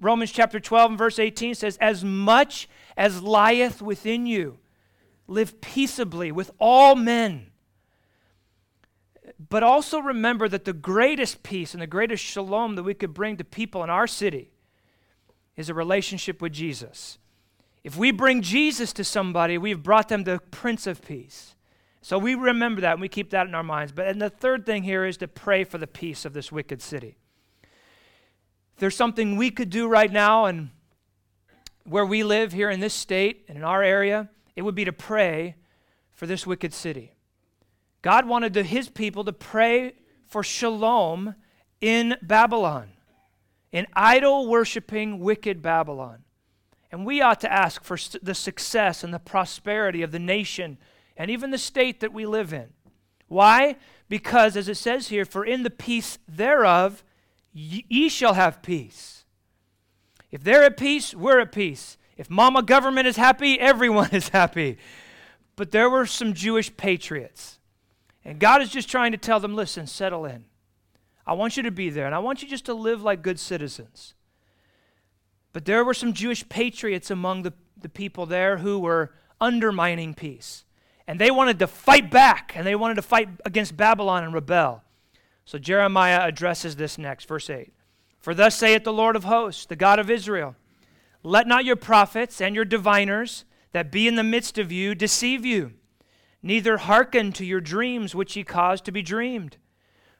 Romans 0.00 0.30
chapter 0.30 0.60
12 0.60 0.90
and 0.92 0.98
verse 0.98 1.18
18 1.18 1.54
says, 1.54 1.78
As 1.80 2.04
much 2.04 2.68
as 2.96 3.22
lieth 3.22 3.80
within 3.80 4.26
you, 4.26 4.58
live 5.26 5.60
peaceably 5.60 6.30
with 6.30 6.50
all 6.58 6.94
men. 6.94 7.46
But 9.48 9.62
also 9.62 9.98
remember 9.98 10.48
that 10.48 10.64
the 10.64 10.72
greatest 10.72 11.42
peace 11.42 11.74
and 11.74 11.82
the 11.82 11.86
greatest 11.86 12.22
shalom 12.22 12.74
that 12.76 12.82
we 12.82 12.94
could 12.94 13.12
bring 13.12 13.36
to 13.36 13.44
people 13.44 13.82
in 13.82 13.90
our 13.90 14.06
city 14.06 14.50
is 15.56 15.68
a 15.68 15.74
relationship 15.74 16.40
with 16.40 16.52
Jesus. 16.52 17.18
If 17.82 17.96
we 17.96 18.10
bring 18.10 18.42
Jesus 18.42 18.92
to 18.94 19.04
somebody, 19.04 19.58
we've 19.58 19.82
brought 19.82 20.08
them 20.08 20.24
the 20.24 20.40
Prince 20.50 20.86
of 20.86 21.02
Peace. 21.02 21.55
So 22.06 22.20
we 22.20 22.36
remember 22.36 22.82
that 22.82 22.92
and 22.92 23.00
we 23.00 23.08
keep 23.08 23.30
that 23.30 23.48
in 23.48 23.54
our 23.56 23.64
minds. 23.64 23.90
But 23.90 24.06
and 24.06 24.22
the 24.22 24.30
third 24.30 24.64
thing 24.64 24.84
here 24.84 25.04
is 25.04 25.16
to 25.16 25.26
pray 25.26 25.64
for 25.64 25.76
the 25.76 25.88
peace 25.88 26.24
of 26.24 26.34
this 26.34 26.52
wicked 26.52 26.80
city. 26.80 27.16
There's 28.78 28.94
something 28.94 29.34
we 29.34 29.50
could 29.50 29.70
do 29.70 29.88
right 29.88 30.12
now 30.12 30.44
and 30.44 30.70
where 31.82 32.06
we 32.06 32.22
live 32.22 32.52
here 32.52 32.70
in 32.70 32.78
this 32.78 32.94
state 32.94 33.44
and 33.48 33.58
in 33.58 33.64
our 33.64 33.82
area, 33.82 34.28
it 34.54 34.62
would 34.62 34.76
be 34.76 34.84
to 34.84 34.92
pray 34.92 35.56
for 36.12 36.28
this 36.28 36.46
wicked 36.46 36.72
city. 36.72 37.10
God 38.02 38.24
wanted 38.24 38.54
his 38.54 38.88
people 38.88 39.24
to 39.24 39.32
pray 39.32 39.94
for 40.28 40.44
shalom 40.44 41.34
in 41.80 42.14
Babylon, 42.22 42.90
in 43.72 43.84
idol 43.94 44.46
worshiping, 44.46 45.18
wicked 45.18 45.60
Babylon. 45.60 46.22
And 46.92 47.04
we 47.04 47.20
ought 47.20 47.40
to 47.40 47.52
ask 47.52 47.82
for 47.82 47.98
the 48.22 48.36
success 48.36 49.02
and 49.02 49.12
the 49.12 49.18
prosperity 49.18 50.02
of 50.02 50.12
the 50.12 50.20
nation 50.20 50.78
and 51.16 51.30
even 51.30 51.50
the 51.50 51.58
state 51.58 52.00
that 52.00 52.12
we 52.12 52.26
live 52.26 52.52
in. 52.52 52.68
Why? 53.28 53.76
Because, 54.08 54.56
as 54.56 54.68
it 54.68 54.76
says 54.76 55.08
here, 55.08 55.24
for 55.24 55.44
in 55.44 55.62
the 55.62 55.70
peace 55.70 56.18
thereof 56.28 57.02
ye, 57.52 58.08
shall 58.08 58.34
have 58.34 58.62
peace. 58.62 59.24
If 60.30 60.44
they're 60.44 60.64
at 60.64 60.76
peace, 60.76 61.14
we're 61.14 61.40
at 61.40 61.52
peace. 61.52 61.96
If 62.16 62.30
mama 62.30 62.62
government 62.62 63.06
is 63.06 63.16
happy, 63.16 63.58
everyone 63.58 64.10
is 64.12 64.28
happy. 64.28 64.78
But 65.56 65.70
there 65.70 65.88
were 65.88 66.06
some 66.06 66.34
Jewish 66.34 66.76
patriots. 66.76 67.58
And 68.24 68.38
God 68.38 68.60
is 68.60 68.70
just 68.70 68.90
trying 68.90 69.12
to 69.12 69.18
tell 69.18 69.40
them 69.40 69.54
listen, 69.54 69.86
settle 69.86 70.24
in. 70.24 70.44
I 71.26 71.32
want 71.32 71.56
you 71.56 71.62
to 71.64 71.70
be 71.70 71.90
there, 71.90 72.06
and 72.06 72.14
I 72.14 72.18
want 72.18 72.42
you 72.42 72.48
just 72.48 72.66
to 72.66 72.74
live 72.74 73.02
like 73.02 73.22
good 73.22 73.40
citizens. 73.40 74.14
But 75.52 75.64
there 75.64 75.84
were 75.84 75.94
some 75.94 76.12
Jewish 76.12 76.48
patriots 76.48 77.10
among 77.10 77.42
the, 77.42 77.52
the 77.80 77.88
people 77.88 78.26
there 78.26 78.58
who 78.58 78.78
were 78.78 79.12
undermining 79.40 80.14
peace. 80.14 80.64
And 81.06 81.20
they 81.20 81.30
wanted 81.30 81.58
to 81.60 81.66
fight 81.66 82.10
back, 82.10 82.52
and 82.56 82.66
they 82.66 82.74
wanted 82.74 82.94
to 82.96 83.02
fight 83.02 83.28
against 83.44 83.76
Babylon 83.76 84.24
and 84.24 84.34
rebel. 84.34 84.82
So 85.44 85.58
Jeremiah 85.58 86.26
addresses 86.26 86.76
this 86.76 86.98
next, 86.98 87.28
verse 87.28 87.48
8. 87.48 87.72
For 88.18 88.34
thus 88.34 88.56
saith 88.56 88.82
the 88.82 88.92
Lord 88.92 89.14
of 89.14 89.24
hosts, 89.24 89.66
the 89.66 89.76
God 89.76 89.98
of 89.98 90.10
Israel 90.10 90.56
let 91.22 91.48
not 91.48 91.64
your 91.64 91.74
prophets 91.74 92.40
and 92.40 92.54
your 92.54 92.64
diviners 92.64 93.44
that 93.72 93.90
be 93.90 94.06
in 94.06 94.14
the 94.14 94.22
midst 94.22 94.58
of 94.58 94.70
you 94.70 94.94
deceive 94.94 95.44
you, 95.44 95.72
neither 96.40 96.76
hearken 96.76 97.32
to 97.32 97.44
your 97.44 97.60
dreams 97.60 98.14
which 98.14 98.36
ye 98.36 98.44
cause 98.44 98.80
to 98.82 98.92
be 98.92 99.02
dreamed. 99.02 99.56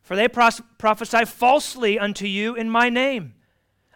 For 0.03 0.17
they 0.17 0.27
pros- 0.27 0.63
prophesy 0.79 1.25
falsely 1.25 1.97
unto 1.97 2.27
you 2.27 2.57
in 2.57 2.69
my 2.69 2.89
name. 2.89 3.35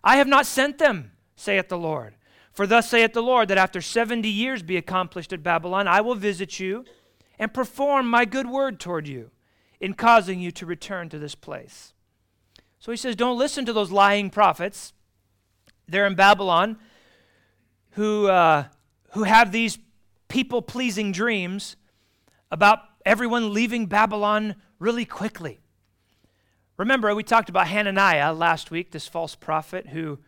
I 0.05 0.17
have 0.17 0.29
not 0.29 0.47
sent 0.47 0.79
them, 0.79 1.11
saith 1.35 1.69
the 1.69 1.77
Lord. 1.77 2.15
For 2.53 2.67
thus 2.67 2.91
saith 2.91 3.13
the 3.13 3.23
Lord, 3.23 3.49
that 3.49 3.59
after 3.59 3.81
seventy 3.81 4.29
years 4.29 4.63
be 4.63 4.77
accomplished 4.77 5.33
at 5.33 5.43
Babylon, 5.43 5.87
I 5.87 6.01
will 6.01 6.15
visit 6.15 6.59
you 6.59 6.85
and 7.39 7.55
perform 7.55 8.09
my 8.09 8.25
good 8.25 8.49
word 8.49 8.79
toward 8.79 9.09
you 9.09 9.31
in 9.81 9.95
causing 9.95 10.41
you 10.41 10.51
to 10.53 10.67
return 10.67 11.09
to 11.09 11.19
this 11.19 11.35
place. 11.35 11.95
So 12.79 12.91
he 12.91 12.97
says, 12.97 13.17
Don't 13.17 13.39
listen 13.39 13.65
to 13.67 13.73
those 13.73 13.91
lying 13.91 14.31
prophets. 14.31 14.93
They're 15.89 16.07
in 16.07 16.15
Babylon 16.15 16.79
who, 17.93 18.29
uh, 18.29 18.65
who 19.13 19.25
have 19.25 19.53
these 19.53 19.79
people 20.29 20.63
pleasing 20.63 21.13
dreams 21.13 21.77
about 22.51 22.81
everyone 23.05 23.53
leaving 23.53 23.87
Babylon 23.87 24.57
really 24.79 25.05
quickly. 25.05 25.61
Remember, 26.77 27.15
we 27.15 27.23
talked 27.23 27.49
about 27.49 27.67
Hananiah 27.67 28.33
last 28.33 28.71
week, 28.71 28.91
this 28.91 29.09
false 29.09 29.35
prophet 29.35 29.89
who, 29.89 30.19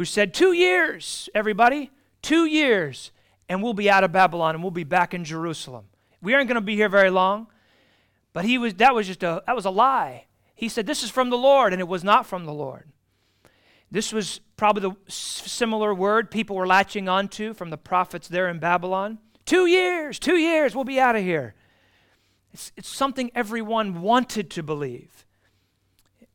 who 0.00 0.06
said, 0.06 0.32
Two 0.32 0.54
years, 0.54 1.28
everybody, 1.34 1.90
two 2.22 2.46
years, 2.46 3.12
and 3.50 3.62
we'll 3.62 3.74
be 3.74 3.90
out 3.90 4.02
of 4.02 4.10
Babylon 4.10 4.54
and 4.54 4.64
we'll 4.64 4.70
be 4.70 4.82
back 4.82 5.12
in 5.12 5.24
Jerusalem. 5.24 5.84
We 6.22 6.32
aren't 6.32 6.48
going 6.48 6.54
to 6.54 6.62
be 6.62 6.74
here 6.74 6.88
very 6.88 7.10
long. 7.10 7.48
But 8.32 8.46
he 8.46 8.56
was, 8.56 8.72
that 8.76 8.94
was 8.94 9.06
just 9.06 9.22
a, 9.22 9.42
that 9.46 9.54
was 9.54 9.66
a 9.66 9.70
lie. 9.70 10.24
He 10.54 10.70
said, 10.70 10.86
This 10.86 11.02
is 11.02 11.10
from 11.10 11.28
the 11.28 11.36
Lord, 11.36 11.74
and 11.74 11.80
it 11.80 11.86
was 11.86 12.02
not 12.02 12.24
from 12.24 12.46
the 12.46 12.52
Lord. 12.54 12.88
This 13.90 14.10
was 14.10 14.40
probably 14.56 14.88
the 14.88 15.12
similar 15.12 15.92
word 15.92 16.30
people 16.30 16.56
were 16.56 16.66
latching 16.66 17.06
onto 17.06 17.52
from 17.52 17.68
the 17.68 17.76
prophets 17.76 18.26
there 18.26 18.48
in 18.48 18.58
Babylon. 18.58 19.18
Two 19.44 19.66
years, 19.66 20.18
two 20.18 20.38
years, 20.38 20.74
we'll 20.74 20.84
be 20.84 20.98
out 20.98 21.14
of 21.14 21.22
here. 21.22 21.54
It's, 22.54 22.72
it's 22.74 22.88
something 22.88 23.30
everyone 23.34 24.00
wanted 24.00 24.48
to 24.52 24.62
believe. 24.62 25.26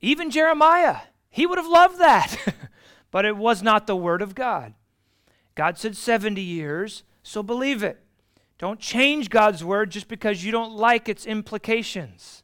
Even 0.01 0.30
Jeremiah, 0.30 0.97
he 1.36 1.45
would 1.45 1.58
have 1.58 1.67
loved 1.67 1.99
that, 1.99 2.38
but 3.15 3.23
it 3.23 3.38
was 3.38 3.63
not 3.63 3.88
the 3.88 3.95
word 3.95 4.21
of 4.21 4.36
God. 4.36 4.73
God 5.56 5.78
said 5.78 5.95
70 5.95 6.41
years, 6.41 7.04
so 7.23 7.41
believe 7.41 7.82
it. 7.82 8.04
Don't 8.58 8.78
change 8.78 9.30
God's 9.30 9.63
word 9.63 9.89
just 9.89 10.10
because 10.10 10.43
you 10.43 10.51
don't 10.51 10.75
like 10.75 11.08
its 11.08 11.25
implications. 11.25 12.43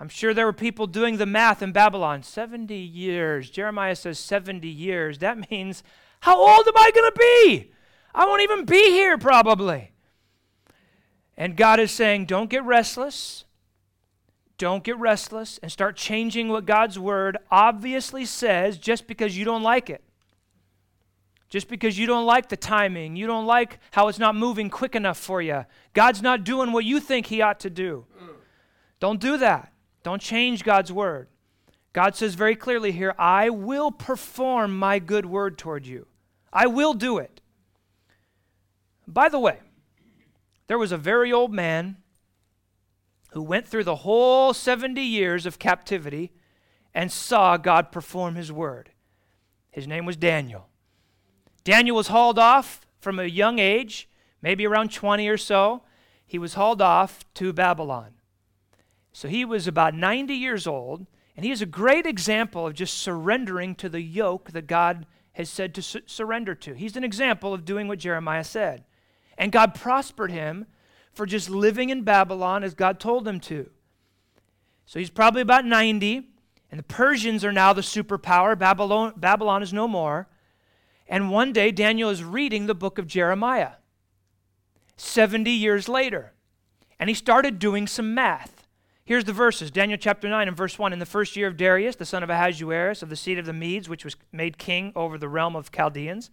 I'm 0.00 0.08
sure 0.08 0.32
there 0.32 0.46
were 0.46 0.54
people 0.54 0.86
doing 0.86 1.18
the 1.18 1.26
math 1.26 1.60
in 1.60 1.70
Babylon 1.70 2.22
70 2.22 2.74
years. 2.74 3.50
Jeremiah 3.50 3.94
says 3.94 4.18
70 4.18 4.66
years. 4.66 5.18
That 5.18 5.50
means, 5.50 5.82
how 6.20 6.38
old 6.38 6.66
am 6.66 6.78
I 6.78 6.90
going 6.94 7.12
to 7.12 7.18
be? 7.18 7.72
I 8.14 8.24
won't 8.24 8.40
even 8.40 8.64
be 8.64 8.92
here 8.92 9.18
probably. 9.18 9.92
And 11.36 11.58
God 11.58 11.78
is 11.78 11.90
saying, 11.90 12.24
don't 12.24 12.48
get 12.48 12.64
restless. 12.64 13.44
Don't 14.62 14.84
get 14.84 14.96
restless 14.96 15.58
and 15.60 15.72
start 15.72 15.96
changing 15.96 16.48
what 16.48 16.66
God's 16.66 16.96
word 16.96 17.36
obviously 17.50 18.24
says 18.24 18.78
just 18.78 19.08
because 19.08 19.36
you 19.36 19.44
don't 19.44 19.64
like 19.64 19.90
it. 19.90 20.04
Just 21.48 21.66
because 21.66 21.98
you 21.98 22.06
don't 22.06 22.26
like 22.26 22.48
the 22.48 22.56
timing, 22.56 23.16
you 23.16 23.26
don't 23.26 23.44
like 23.44 23.80
how 23.90 24.06
it's 24.06 24.20
not 24.20 24.36
moving 24.36 24.70
quick 24.70 24.94
enough 24.94 25.18
for 25.18 25.42
you. 25.42 25.64
God's 25.94 26.22
not 26.22 26.44
doing 26.44 26.70
what 26.70 26.84
you 26.84 27.00
think 27.00 27.26
He 27.26 27.42
ought 27.42 27.58
to 27.58 27.70
do. 27.70 28.06
Don't 29.00 29.18
do 29.18 29.36
that. 29.36 29.72
Don't 30.04 30.22
change 30.22 30.62
God's 30.62 30.92
word. 30.92 31.26
God 31.92 32.14
says 32.14 32.36
very 32.36 32.54
clearly 32.54 32.92
here, 32.92 33.16
I 33.18 33.50
will 33.50 33.90
perform 33.90 34.78
my 34.78 35.00
good 35.00 35.26
word 35.26 35.58
toward 35.58 35.88
you. 35.88 36.06
I 36.52 36.68
will 36.68 36.94
do 36.94 37.18
it. 37.18 37.40
By 39.08 39.28
the 39.28 39.40
way, 39.40 39.58
there 40.68 40.78
was 40.78 40.92
a 40.92 40.96
very 40.96 41.32
old 41.32 41.52
man 41.52 41.96
who 43.32 43.42
went 43.42 43.66
through 43.66 43.84
the 43.84 43.96
whole 43.96 44.52
70 44.52 45.00
years 45.00 45.46
of 45.46 45.58
captivity 45.58 46.32
and 46.94 47.10
saw 47.10 47.56
God 47.56 47.90
perform 47.90 48.34
his 48.34 48.52
word. 48.52 48.90
His 49.70 49.86
name 49.86 50.04
was 50.04 50.16
Daniel. 50.16 50.68
Daniel 51.64 51.96
was 51.96 52.08
hauled 52.08 52.38
off 52.38 52.86
from 53.00 53.18
a 53.18 53.24
young 53.24 53.58
age, 53.58 54.08
maybe 54.42 54.66
around 54.66 54.92
20 54.92 55.26
or 55.28 55.38
so. 55.38 55.82
He 56.26 56.38
was 56.38 56.54
hauled 56.54 56.82
off 56.82 57.24
to 57.34 57.52
Babylon. 57.52 58.14
So 59.12 59.28
he 59.28 59.44
was 59.44 59.66
about 59.66 59.94
90 59.94 60.34
years 60.34 60.66
old, 60.66 61.06
and 61.34 61.44
he 61.46 61.52
is 61.52 61.62
a 61.62 61.66
great 61.66 62.04
example 62.04 62.66
of 62.66 62.74
just 62.74 62.98
surrendering 62.98 63.74
to 63.76 63.88
the 63.88 64.02
yoke 64.02 64.50
that 64.52 64.66
God 64.66 65.06
has 65.32 65.48
said 65.48 65.74
to 65.74 65.82
su- 65.82 66.00
surrender 66.04 66.54
to. 66.54 66.74
He's 66.74 66.96
an 66.96 67.04
example 67.04 67.54
of 67.54 67.64
doing 67.64 67.88
what 67.88 67.98
Jeremiah 67.98 68.44
said. 68.44 68.84
And 69.38 69.52
God 69.52 69.74
prospered 69.74 70.30
him 70.30 70.66
for 71.12 71.26
just 71.26 71.50
living 71.50 71.90
in 71.90 72.02
Babylon 72.02 72.64
as 72.64 72.74
God 72.74 72.98
told 72.98 73.26
him 73.26 73.40
to. 73.40 73.70
So 74.86 74.98
he's 74.98 75.10
probably 75.10 75.42
about 75.42 75.64
90, 75.64 76.28
and 76.70 76.78
the 76.78 76.84
Persians 76.84 77.44
are 77.44 77.52
now 77.52 77.72
the 77.72 77.82
superpower. 77.82 78.58
Babylon, 78.58 79.14
Babylon 79.16 79.62
is 79.62 79.72
no 79.72 79.86
more. 79.86 80.28
And 81.06 81.30
one 81.30 81.52
day, 81.52 81.70
Daniel 81.70 82.10
is 82.10 82.24
reading 82.24 82.66
the 82.66 82.74
book 82.74 82.98
of 82.98 83.06
Jeremiah, 83.06 83.72
70 84.96 85.50
years 85.50 85.88
later. 85.88 86.32
And 86.98 87.10
he 87.10 87.14
started 87.14 87.58
doing 87.58 87.86
some 87.86 88.14
math. 88.14 88.68
Here's 89.04 89.24
the 89.24 89.32
verses 89.32 89.70
Daniel 89.70 89.98
chapter 89.98 90.28
9 90.28 90.48
and 90.48 90.56
verse 90.56 90.78
1. 90.78 90.92
In 90.92 90.98
the 90.98 91.06
first 91.06 91.36
year 91.36 91.48
of 91.48 91.56
Darius, 91.56 91.96
the 91.96 92.06
son 92.06 92.22
of 92.22 92.30
Ahasuerus, 92.30 93.02
of 93.02 93.10
the 93.10 93.16
seed 93.16 93.38
of 93.38 93.46
the 93.46 93.52
Medes, 93.52 93.88
which 93.88 94.04
was 94.04 94.16
made 94.30 94.58
king 94.58 94.92
over 94.94 95.18
the 95.18 95.28
realm 95.28 95.56
of 95.56 95.72
Chaldeans, 95.72 96.30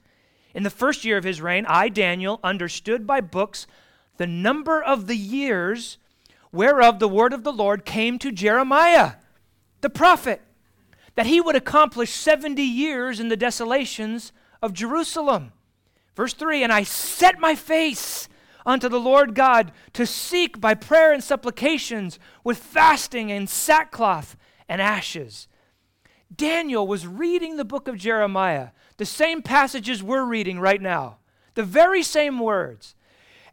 in 0.53 0.63
the 0.63 0.69
first 0.69 1.03
year 1.03 1.17
of 1.17 1.23
his 1.23 1.41
reign, 1.41 1.65
I, 1.67 1.89
Daniel, 1.89 2.39
understood 2.43 3.05
by 3.05 3.21
books 3.21 3.67
the 4.19 4.27
number 4.27 4.83
of 4.83 5.07
the 5.07 5.15
years 5.15 5.97
whereof 6.51 6.99
the 6.99 7.07
word 7.07 7.31
of 7.31 7.45
the 7.45 7.53
Lord 7.53 7.85
came 7.85 8.19
to 8.19 8.33
Jeremiah, 8.33 9.13
the 9.79 9.89
prophet, 9.89 10.41
that 11.15 11.25
he 11.25 11.39
would 11.39 11.55
accomplish 11.55 12.11
70 12.11 12.61
years 12.61 13.21
in 13.21 13.29
the 13.29 13.37
desolations 13.37 14.33
of 14.61 14.73
Jerusalem. 14.73 15.53
Verse 16.17 16.33
3 16.33 16.63
And 16.63 16.73
I 16.73 16.83
set 16.83 17.39
my 17.39 17.55
face 17.55 18.27
unto 18.65 18.89
the 18.89 18.99
Lord 18.99 19.35
God 19.35 19.71
to 19.93 20.05
seek 20.05 20.59
by 20.59 20.73
prayer 20.73 21.13
and 21.13 21.23
supplications 21.23 22.19
with 22.43 22.57
fasting 22.57 23.31
and 23.31 23.49
sackcloth 23.49 24.35
and 24.67 24.81
ashes. 24.81 25.47
Daniel 26.35 26.85
was 26.85 27.07
reading 27.07 27.55
the 27.55 27.63
book 27.63 27.87
of 27.87 27.95
Jeremiah, 27.95 28.71
the 28.97 29.05
same 29.05 29.41
passages 29.41 30.03
we're 30.03 30.25
reading 30.25 30.59
right 30.59 30.81
now, 30.81 31.19
the 31.53 31.63
very 31.63 32.03
same 32.03 32.37
words. 32.37 32.95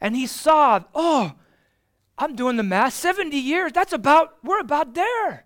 And 0.01 0.15
he 0.17 0.27
saw, 0.27 0.81
oh, 0.95 1.33
I'm 2.19 2.35
doing 2.35 2.57
the 2.57 2.63
math, 2.63 2.95
70 2.95 3.37
years, 3.37 3.73
that's 3.73 3.93
about, 3.93 4.37
we're 4.43 4.61
about 4.61 4.95
there. 4.95 5.45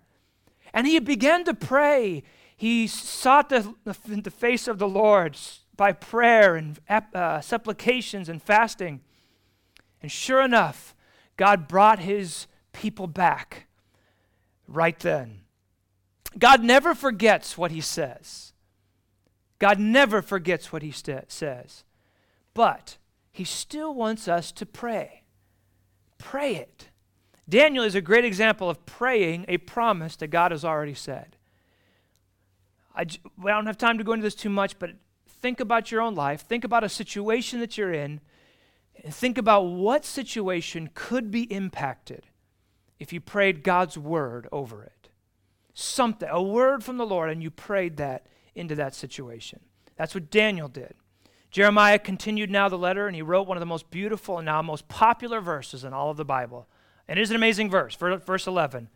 And 0.73 0.87
he 0.87 0.99
began 0.99 1.43
to 1.45 1.53
pray. 1.53 2.23
He 2.55 2.87
sought 2.87 3.49
the, 3.49 3.73
the, 3.83 4.31
face 4.31 4.67
of 4.67 4.77
the 4.77 4.87
Lord 4.87 5.37
by 5.75 5.91
prayer 5.91 6.55
and 6.55 6.79
uh, 7.13 7.41
supplications 7.41 8.29
and 8.29 8.41
fasting. 8.41 9.01
And 10.01 10.11
sure 10.11 10.41
enough, 10.41 10.95
God 11.37 11.67
brought 11.67 11.99
his 11.99 12.47
people 12.71 13.07
back 13.07 13.67
right 14.67 14.97
then. 14.99 15.41
God 16.37 16.63
never 16.63 16.95
forgets 16.95 17.57
what 17.57 17.71
he 17.71 17.81
says. 17.81 18.53
God 19.59 19.79
never 19.79 20.21
forgets 20.21 20.71
what 20.71 20.81
he 20.81 20.91
st- 20.91 21.31
says. 21.31 21.83
But 22.53 22.97
he 23.31 23.43
still 23.43 23.93
wants 23.93 24.27
us 24.27 24.51
to 24.53 24.65
pray. 24.65 25.23
Pray 26.17 26.55
it. 26.55 26.89
Daniel 27.47 27.83
is 27.83 27.95
a 27.95 28.01
great 28.01 28.25
example 28.25 28.69
of 28.69 28.85
praying 28.85 29.45
a 29.47 29.57
promise 29.57 30.15
that 30.17 30.27
God 30.27 30.51
has 30.51 30.63
already 30.63 30.93
said. 30.93 31.35
I, 32.95 33.05
don't 33.05 33.65
have 33.65 33.77
time 33.77 33.97
to 33.97 34.03
go 34.03 34.13
into 34.13 34.23
this 34.23 34.35
too 34.35 34.49
much, 34.49 34.77
but 34.77 34.91
think 35.27 35.59
about 35.59 35.91
your 35.91 36.01
own 36.01 36.15
life. 36.15 36.41
Think 36.41 36.63
about 36.63 36.83
a 36.83 36.89
situation 36.89 37.59
that 37.61 37.77
you're 37.77 37.93
in. 37.93 38.21
And 39.03 39.13
think 39.13 39.37
about 39.37 39.61
what 39.61 40.05
situation 40.05 40.89
could 40.93 41.31
be 41.31 41.43
impacted 41.43 42.27
if 42.99 43.11
you 43.11 43.19
prayed 43.19 43.63
God's 43.63 43.97
word 43.97 44.47
over 44.51 44.83
it. 44.83 45.09
Something, 45.73 46.29
a 46.29 46.41
word 46.41 46.83
from 46.83 46.97
the 46.97 47.05
Lord, 47.05 47.29
and 47.29 47.41
you 47.41 47.49
prayed 47.49 47.97
that 47.97 48.27
into 48.53 48.75
that 48.75 48.93
situation. 48.93 49.61
That's 49.95 50.13
what 50.13 50.29
Daniel 50.29 50.67
did. 50.67 50.93
Jeremiah 51.51 51.99
continued 51.99 52.49
now 52.49 52.69
the 52.69 52.77
letter, 52.77 53.07
and 53.07 53.15
he 53.15 53.21
wrote 53.21 53.45
one 53.45 53.57
of 53.57 53.61
the 53.61 53.65
most 53.65 53.91
beautiful 53.91 54.37
and 54.37 54.45
now 54.45 54.61
most 54.61 54.87
popular 54.87 55.41
verses 55.41 55.83
in 55.83 55.91
all 55.93 56.09
of 56.09 56.17
the 56.17 56.25
Bible. 56.25 56.67
And 57.07 57.19
it 57.19 57.21
is 57.21 57.29
an 57.29 57.35
amazing 57.35 57.69
verse, 57.69 57.95
verse 57.95 58.47
11. 58.47 58.87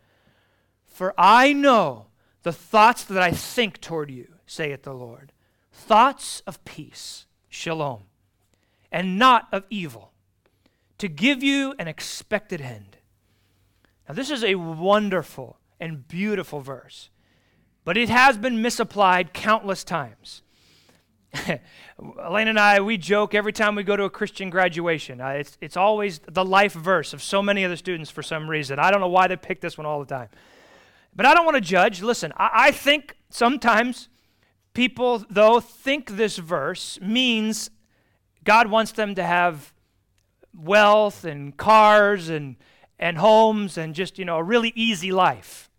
For 0.85 1.13
I 1.17 1.51
know 1.51 2.07
the 2.43 2.53
thoughts 2.53 3.03
that 3.03 3.21
I 3.21 3.31
think 3.31 3.81
toward 3.81 4.09
you, 4.09 4.35
saith 4.45 4.83
the 4.83 4.93
Lord, 4.93 5.33
thoughts 5.73 6.41
of 6.47 6.63
peace, 6.63 7.25
shalom, 7.49 8.03
and 8.89 9.19
not 9.19 9.49
of 9.51 9.65
evil, 9.69 10.13
to 10.97 11.09
give 11.09 11.43
you 11.43 11.75
an 11.77 11.89
expected 11.89 12.61
end. 12.61 12.97
Now, 14.07 14.15
this 14.15 14.31
is 14.31 14.45
a 14.45 14.55
wonderful 14.55 15.57
and 15.79 16.07
beautiful 16.07 16.61
verse, 16.61 17.09
but 17.83 17.97
it 17.97 18.07
has 18.07 18.37
been 18.37 18.61
misapplied 18.61 19.33
countless 19.33 19.83
times. 19.83 20.41
Elaine 21.99 22.47
and 22.47 22.59
I, 22.59 22.81
we 22.81 22.97
joke 22.97 23.33
every 23.33 23.53
time 23.53 23.75
we 23.75 23.83
go 23.83 23.95
to 23.95 24.03
a 24.03 24.09
Christian 24.09 24.49
graduation. 24.49 25.21
Uh, 25.21 25.29
it's, 25.29 25.57
it's 25.61 25.77
always 25.77 26.19
the 26.19 26.45
life 26.45 26.73
verse 26.73 27.13
of 27.13 27.21
so 27.21 27.41
many 27.41 27.63
of 27.63 27.71
the 27.71 27.77
students 27.77 28.09
for 28.09 28.23
some 28.23 28.49
reason. 28.49 28.79
I 28.79 28.91
don't 28.91 29.01
know 29.01 29.09
why 29.09 29.27
they 29.27 29.35
pick 29.35 29.61
this 29.61 29.77
one 29.77 29.85
all 29.85 29.99
the 29.99 30.05
time. 30.05 30.29
But 31.15 31.25
I 31.25 31.33
don't 31.33 31.45
want 31.45 31.55
to 31.55 31.61
judge. 31.61 32.01
Listen, 32.01 32.33
I, 32.37 32.49
I 32.53 32.71
think 32.71 33.17
sometimes 33.29 34.09
people, 34.73 35.23
though, 35.29 35.59
think 35.59 36.11
this 36.11 36.37
verse 36.37 36.99
means 37.01 37.69
God 38.43 38.67
wants 38.69 38.91
them 38.91 39.15
to 39.15 39.23
have 39.23 39.73
wealth 40.53 41.25
and 41.25 41.55
cars 41.55 42.29
and, 42.29 42.55
and 42.99 43.17
homes 43.17 43.77
and 43.77 43.95
just, 43.95 44.19
you 44.19 44.25
know, 44.25 44.37
a 44.37 44.43
really 44.43 44.71
easy 44.75 45.11
life. 45.11 45.69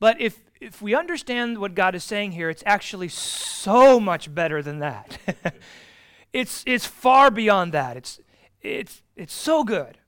But 0.00 0.20
if 0.20 0.43
if 0.64 0.80
we 0.80 0.94
understand 0.94 1.58
what 1.58 1.74
God 1.74 1.94
is 1.94 2.02
saying 2.02 2.32
here, 2.32 2.48
it's 2.48 2.62
actually 2.64 3.08
so 3.08 4.00
much 4.00 4.34
better 4.34 4.62
than 4.62 4.78
that. 4.78 5.18
it's, 6.32 6.64
it's 6.66 6.86
far 6.86 7.30
beyond 7.30 7.72
that. 7.72 7.98
It's, 7.98 8.18
it's, 8.62 9.02
it's 9.14 9.34
so 9.34 9.62
good. 9.62 9.98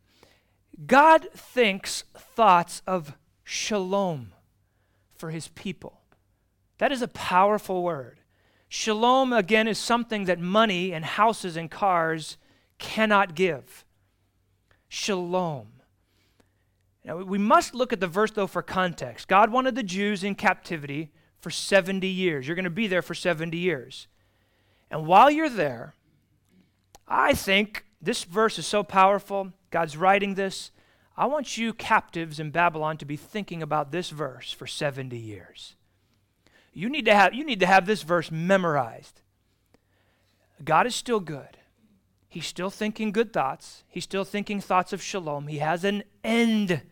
God 0.86 1.28
thinks 1.34 2.04
thoughts 2.16 2.80
of 2.86 3.12
shalom 3.44 4.32
for 5.14 5.30
his 5.30 5.48
people. 5.48 6.00
That 6.78 6.90
is 6.90 7.02
a 7.02 7.08
powerful 7.08 7.82
word. 7.82 8.20
Shalom, 8.68 9.34
again, 9.34 9.68
is 9.68 9.78
something 9.78 10.24
that 10.24 10.40
money 10.40 10.92
and 10.92 11.04
houses 11.04 11.56
and 11.56 11.70
cars 11.70 12.38
cannot 12.78 13.34
give. 13.34 13.84
Shalom. 14.88 15.68
Now, 17.06 17.18
we 17.18 17.38
must 17.38 17.72
look 17.72 17.92
at 17.92 18.00
the 18.00 18.08
verse, 18.08 18.32
though, 18.32 18.48
for 18.48 18.62
context. 18.62 19.28
God 19.28 19.52
wanted 19.52 19.76
the 19.76 19.84
Jews 19.84 20.24
in 20.24 20.34
captivity 20.34 21.12
for 21.38 21.50
70 21.50 22.04
years. 22.08 22.46
You're 22.48 22.56
going 22.56 22.64
to 22.64 22.70
be 22.70 22.88
there 22.88 23.00
for 23.00 23.14
70 23.14 23.56
years. 23.56 24.08
And 24.90 25.06
while 25.06 25.30
you're 25.30 25.48
there, 25.48 25.94
I 27.06 27.32
think 27.32 27.84
this 28.02 28.24
verse 28.24 28.58
is 28.58 28.66
so 28.66 28.82
powerful. 28.82 29.52
God's 29.70 29.96
writing 29.96 30.34
this. 30.34 30.72
I 31.16 31.26
want 31.26 31.56
you 31.56 31.72
captives 31.72 32.40
in 32.40 32.50
Babylon 32.50 32.98
to 32.98 33.04
be 33.04 33.16
thinking 33.16 33.62
about 33.62 33.92
this 33.92 34.10
verse 34.10 34.50
for 34.50 34.66
70 34.66 35.16
years. 35.16 35.76
You 36.72 36.88
need 36.88 37.04
to 37.04 37.14
have, 37.14 37.32
you 37.32 37.44
need 37.44 37.60
to 37.60 37.66
have 37.66 37.86
this 37.86 38.02
verse 38.02 38.32
memorized. 38.32 39.22
God 40.64 40.88
is 40.88 40.94
still 40.96 41.20
good. 41.20 41.56
He's 42.28 42.46
still 42.46 42.68
thinking 42.68 43.12
good 43.12 43.32
thoughts. 43.32 43.84
He's 43.88 44.04
still 44.04 44.24
thinking 44.24 44.60
thoughts 44.60 44.92
of 44.92 45.00
shalom. 45.00 45.46
He 45.46 45.58
has 45.58 45.84
an 45.84 46.02
end 46.24 46.82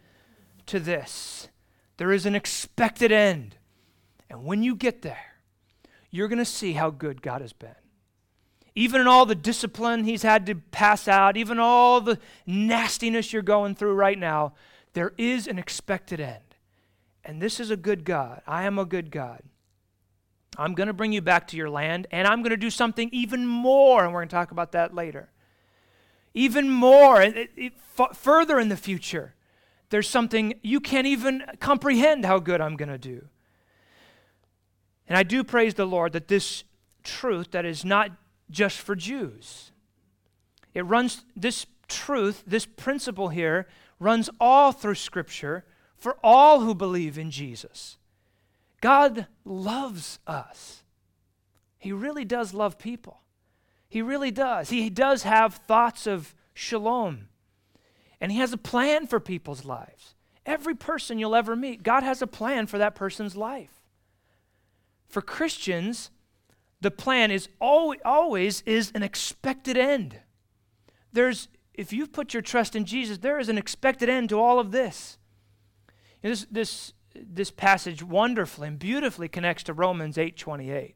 to 0.66 0.80
this. 0.80 1.48
There 1.96 2.12
is 2.12 2.26
an 2.26 2.34
expected 2.34 3.12
end. 3.12 3.56
And 4.28 4.44
when 4.44 4.62
you 4.62 4.74
get 4.74 5.02
there, 5.02 5.34
you're 6.10 6.28
going 6.28 6.38
to 6.38 6.44
see 6.44 6.72
how 6.72 6.90
good 6.90 7.22
God 7.22 7.40
has 7.40 7.52
been. 7.52 7.74
Even 8.74 9.00
in 9.00 9.06
all 9.06 9.26
the 9.26 9.34
discipline 9.34 10.04
he's 10.04 10.22
had 10.22 10.46
to 10.46 10.56
pass 10.56 11.06
out, 11.06 11.36
even 11.36 11.58
all 11.58 12.00
the 12.00 12.18
nastiness 12.46 13.32
you're 13.32 13.42
going 13.42 13.74
through 13.74 13.94
right 13.94 14.18
now, 14.18 14.54
there 14.94 15.12
is 15.16 15.46
an 15.46 15.58
expected 15.58 16.20
end. 16.20 16.42
And 17.24 17.40
this 17.40 17.60
is 17.60 17.70
a 17.70 17.76
good 17.76 18.04
God. 18.04 18.42
I 18.46 18.64
am 18.64 18.78
a 18.78 18.84
good 18.84 19.10
God. 19.10 19.42
I'm 20.56 20.74
going 20.74 20.86
to 20.86 20.92
bring 20.92 21.12
you 21.12 21.20
back 21.20 21.48
to 21.48 21.56
your 21.56 21.70
land, 21.70 22.06
and 22.10 22.26
I'm 22.28 22.42
going 22.42 22.50
to 22.50 22.56
do 22.56 22.70
something 22.70 23.08
even 23.12 23.46
more, 23.46 24.04
and 24.04 24.12
we're 24.12 24.20
going 24.20 24.28
to 24.28 24.34
talk 24.34 24.50
about 24.50 24.72
that 24.72 24.94
later. 24.94 25.30
Even 26.32 26.70
more, 26.70 27.22
it, 27.22 27.50
it, 27.56 27.72
f- 27.98 28.16
further 28.16 28.58
in 28.58 28.68
the 28.68 28.76
future 28.76 29.33
there's 29.94 30.10
something 30.10 30.54
you 30.60 30.80
can't 30.80 31.06
even 31.06 31.44
comprehend 31.60 32.24
how 32.24 32.40
good 32.40 32.60
I'm 32.60 32.74
going 32.74 32.88
to 32.88 32.98
do. 32.98 33.28
And 35.06 35.16
I 35.16 35.22
do 35.22 35.44
praise 35.44 35.74
the 35.74 35.84
Lord 35.84 36.14
that 36.14 36.26
this 36.26 36.64
truth 37.04 37.52
that 37.52 37.64
is 37.64 37.84
not 37.84 38.10
just 38.50 38.80
for 38.80 38.96
Jews. 38.96 39.70
It 40.74 40.84
runs 40.84 41.24
this 41.36 41.66
truth, 41.86 42.42
this 42.44 42.66
principle 42.66 43.28
here 43.28 43.68
runs 44.00 44.28
all 44.40 44.72
through 44.72 44.96
scripture 44.96 45.64
for 45.96 46.16
all 46.24 46.62
who 46.62 46.74
believe 46.74 47.16
in 47.16 47.30
Jesus. 47.30 47.96
God 48.80 49.28
loves 49.44 50.18
us. 50.26 50.82
He 51.78 51.92
really 51.92 52.24
does 52.24 52.52
love 52.52 52.80
people. 52.80 53.20
He 53.88 54.02
really 54.02 54.32
does. 54.32 54.70
He 54.70 54.90
does 54.90 55.22
have 55.22 55.54
thoughts 55.54 56.08
of 56.08 56.34
shalom 56.52 57.28
and 58.24 58.32
He 58.32 58.38
has 58.38 58.54
a 58.54 58.56
plan 58.56 59.06
for 59.06 59.20
people's 59.20 59.66
lives. 59.66 60.14
Every 60.46 60.74
person 60.74 61.18
you'll 61.18 61.34
ever 61.34 61.54
meet, 61.54 61.82
God 61.82 62.02
has 62.02 62.22
a 62.22 62.26
plan 62.26 62.66
for 62.66 62.78
that 62.78 62.94
person's 62.94 63.36
life. 63.36 63.82
For 65.06 65.20
Christians, 65.20 66.10
the 66.80 66.90
plan 66.90 67.30
is 67.30 67.50
always, 67.60 68.00
always 68.02 68.62
is 68.62 68.90
an 68.94 69.02
expected 69.02 69.76
end. 69.76 70.20
There's, 71.12 71.48
if 71.74 71.92
you've 71.92 72.14
put 72.14 72.32
your 72.32 72.40
trust 72.40 72.74
in 72.74 72.86
Jesus, 72.86 73.18
there 73.18 73.38
is 73.38 73.50
an 73.50 73.58
expected 73.58 74.08
end 74.08 74.30
to 74.30 74.40
all 74.40 74.58
of 74.58 74.72
this. 74.72 75.18
this, 76.22 76.46
this, 76.50 76.94
this 77.14 77.50
passage 77.50 78.02
wonderfully 78.02 78.68
and 78.68 78.78
beautifully 78.78 79.28
connects 79.28 79.64
to 79.64 79.74
Romans 79.74 80.16
8:28. 80.16 80.94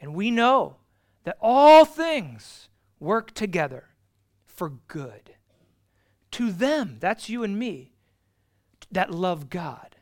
And 0.00 0.14
we 0.14 0.30
know 0.30 0.76
that 1.24 1.38
all 1.40 1.84
things 1.84 2.68
work 3.00 3.34
together 3.34 3.88
for 4.46 4.68
good 4.86 5.32
to 6.32 6.50
them, 6.50 6.96
that's 7.00 7.28
you 7.28 7.42
and 7.42 7.58
me, 7.58 7.92
that 8.90 9.10
love 9.10 9.50
God. 9.50 9.96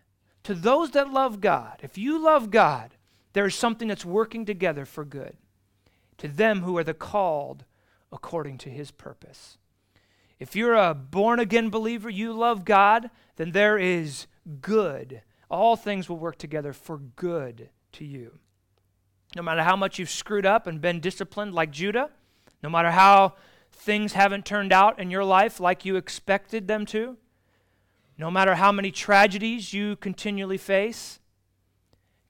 To 0.44 0.54
those 0.54 0.90
that 0.90 1.10
love 1.10 1.40
God, 1.40 1.80
if 1.82 1.96
you 1.96 2.22
love 2.22 2.50
God, 2.50 2.94
there 3.32 3.46
is 3.46 3.54
something 3.54 3.88
that's 3.88 4.04
working 4.04 4.44
together 4.44 4.84
for 4.84 5.04
good. 5.04 5.36
To 6.18 6.28
them 6.28 6.62
who 6.62 6.76
are 6.78 6.84
the 6.84 6.94
called 6.94 7.64
according 8.12 8.58
to 8.58 8.70
his 8.70 8.90
purpose. 8.90 9.58
If 10.38 10.54
you're 10.54 10.74
a 10.74 10.94
born 10.94 11.40
again 11.40 11.70
believer, 11.70 12.10
you 12.10 12.32
love 12.32 12.64
God, 12.64 13.10
then 13.36 13.52
there 13.52 13.78
is 13.78 14.26
good. 14.60 15.22
All 15.50 15.76
things 15.76 16.08
will 16.08 16.18
work 16.18 16.38
together 16.38 16.72
for 16.72 16.98
good 16.98 17.70
to 17.92 18.04
you. 18.04 18.38
No 19.36 19.42
matter 19.42 19.62
how 19.62 19.76
much 19.76 19.98
you've 19.98 20.10
screwed 20.10 20.46
up 20.46 20.66
and 20.66 20.80
been 20.80 21.00
disciplined 21.00 21.54
like 21.54 21.70
Judah, 21.70 22.10
no 22.62 22.68
matter 22.68 22.90
how 22.90 23.34
things 23.74 24.14
haven't 24.14 24.44
turned 24.46 24.72
out 24.72 24.98
in 24.98 25.10
your 25.10 25.24
life 25.24 25.60
like 25.60 25.84
you 25.84 25.96
expected 25.96 26.66
them 26.68 26.86
to, 26.86 27.16
no 28.16 28.30
matter 28.30 28.54
how 28.54 28.72
many 28.72 28.90
tragedies 28.90 29.72
you 29.72 29.96
continually 29.96 30.56
face, 30.56 31.18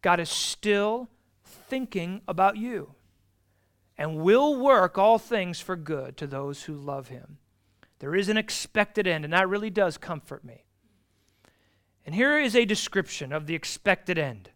God 0.03 0.19
is 0.19 0.31
still 0.31 1.09
thinking 1.45 2.23
about 2.27 2.57
you 2.57 2.95
and 3.97 4.17
will 4.17 4.57
work 4.57 4.99
all 4.99 5.19
things 5.19 5.61
for 5.61 5.77
good 5.77 6.17
to 6.17 6.27
those 6.27 6.65
who 6.65 6.75
love 6.75 7.09
him. 7.09 7.39
There 8.01 8.15
is 8.15 8.29
an 8.29 8.37
expected 8.37 9.07
end, 9.07 9.25
and 9.25 9.33
that 9.33 9.49
really 9.49 9.71
does 9.71 9.97
comfort 9.97 10.45
me. 10.45 10.65
And 12.05 12.15
here 12.15 12.39
is 12.39 12.57
a 12.57 12.65
description 12.65 13.33
of 13.33 13.47
the 13.47 13.55
expected 13.55 14.19
end 14.19 14.51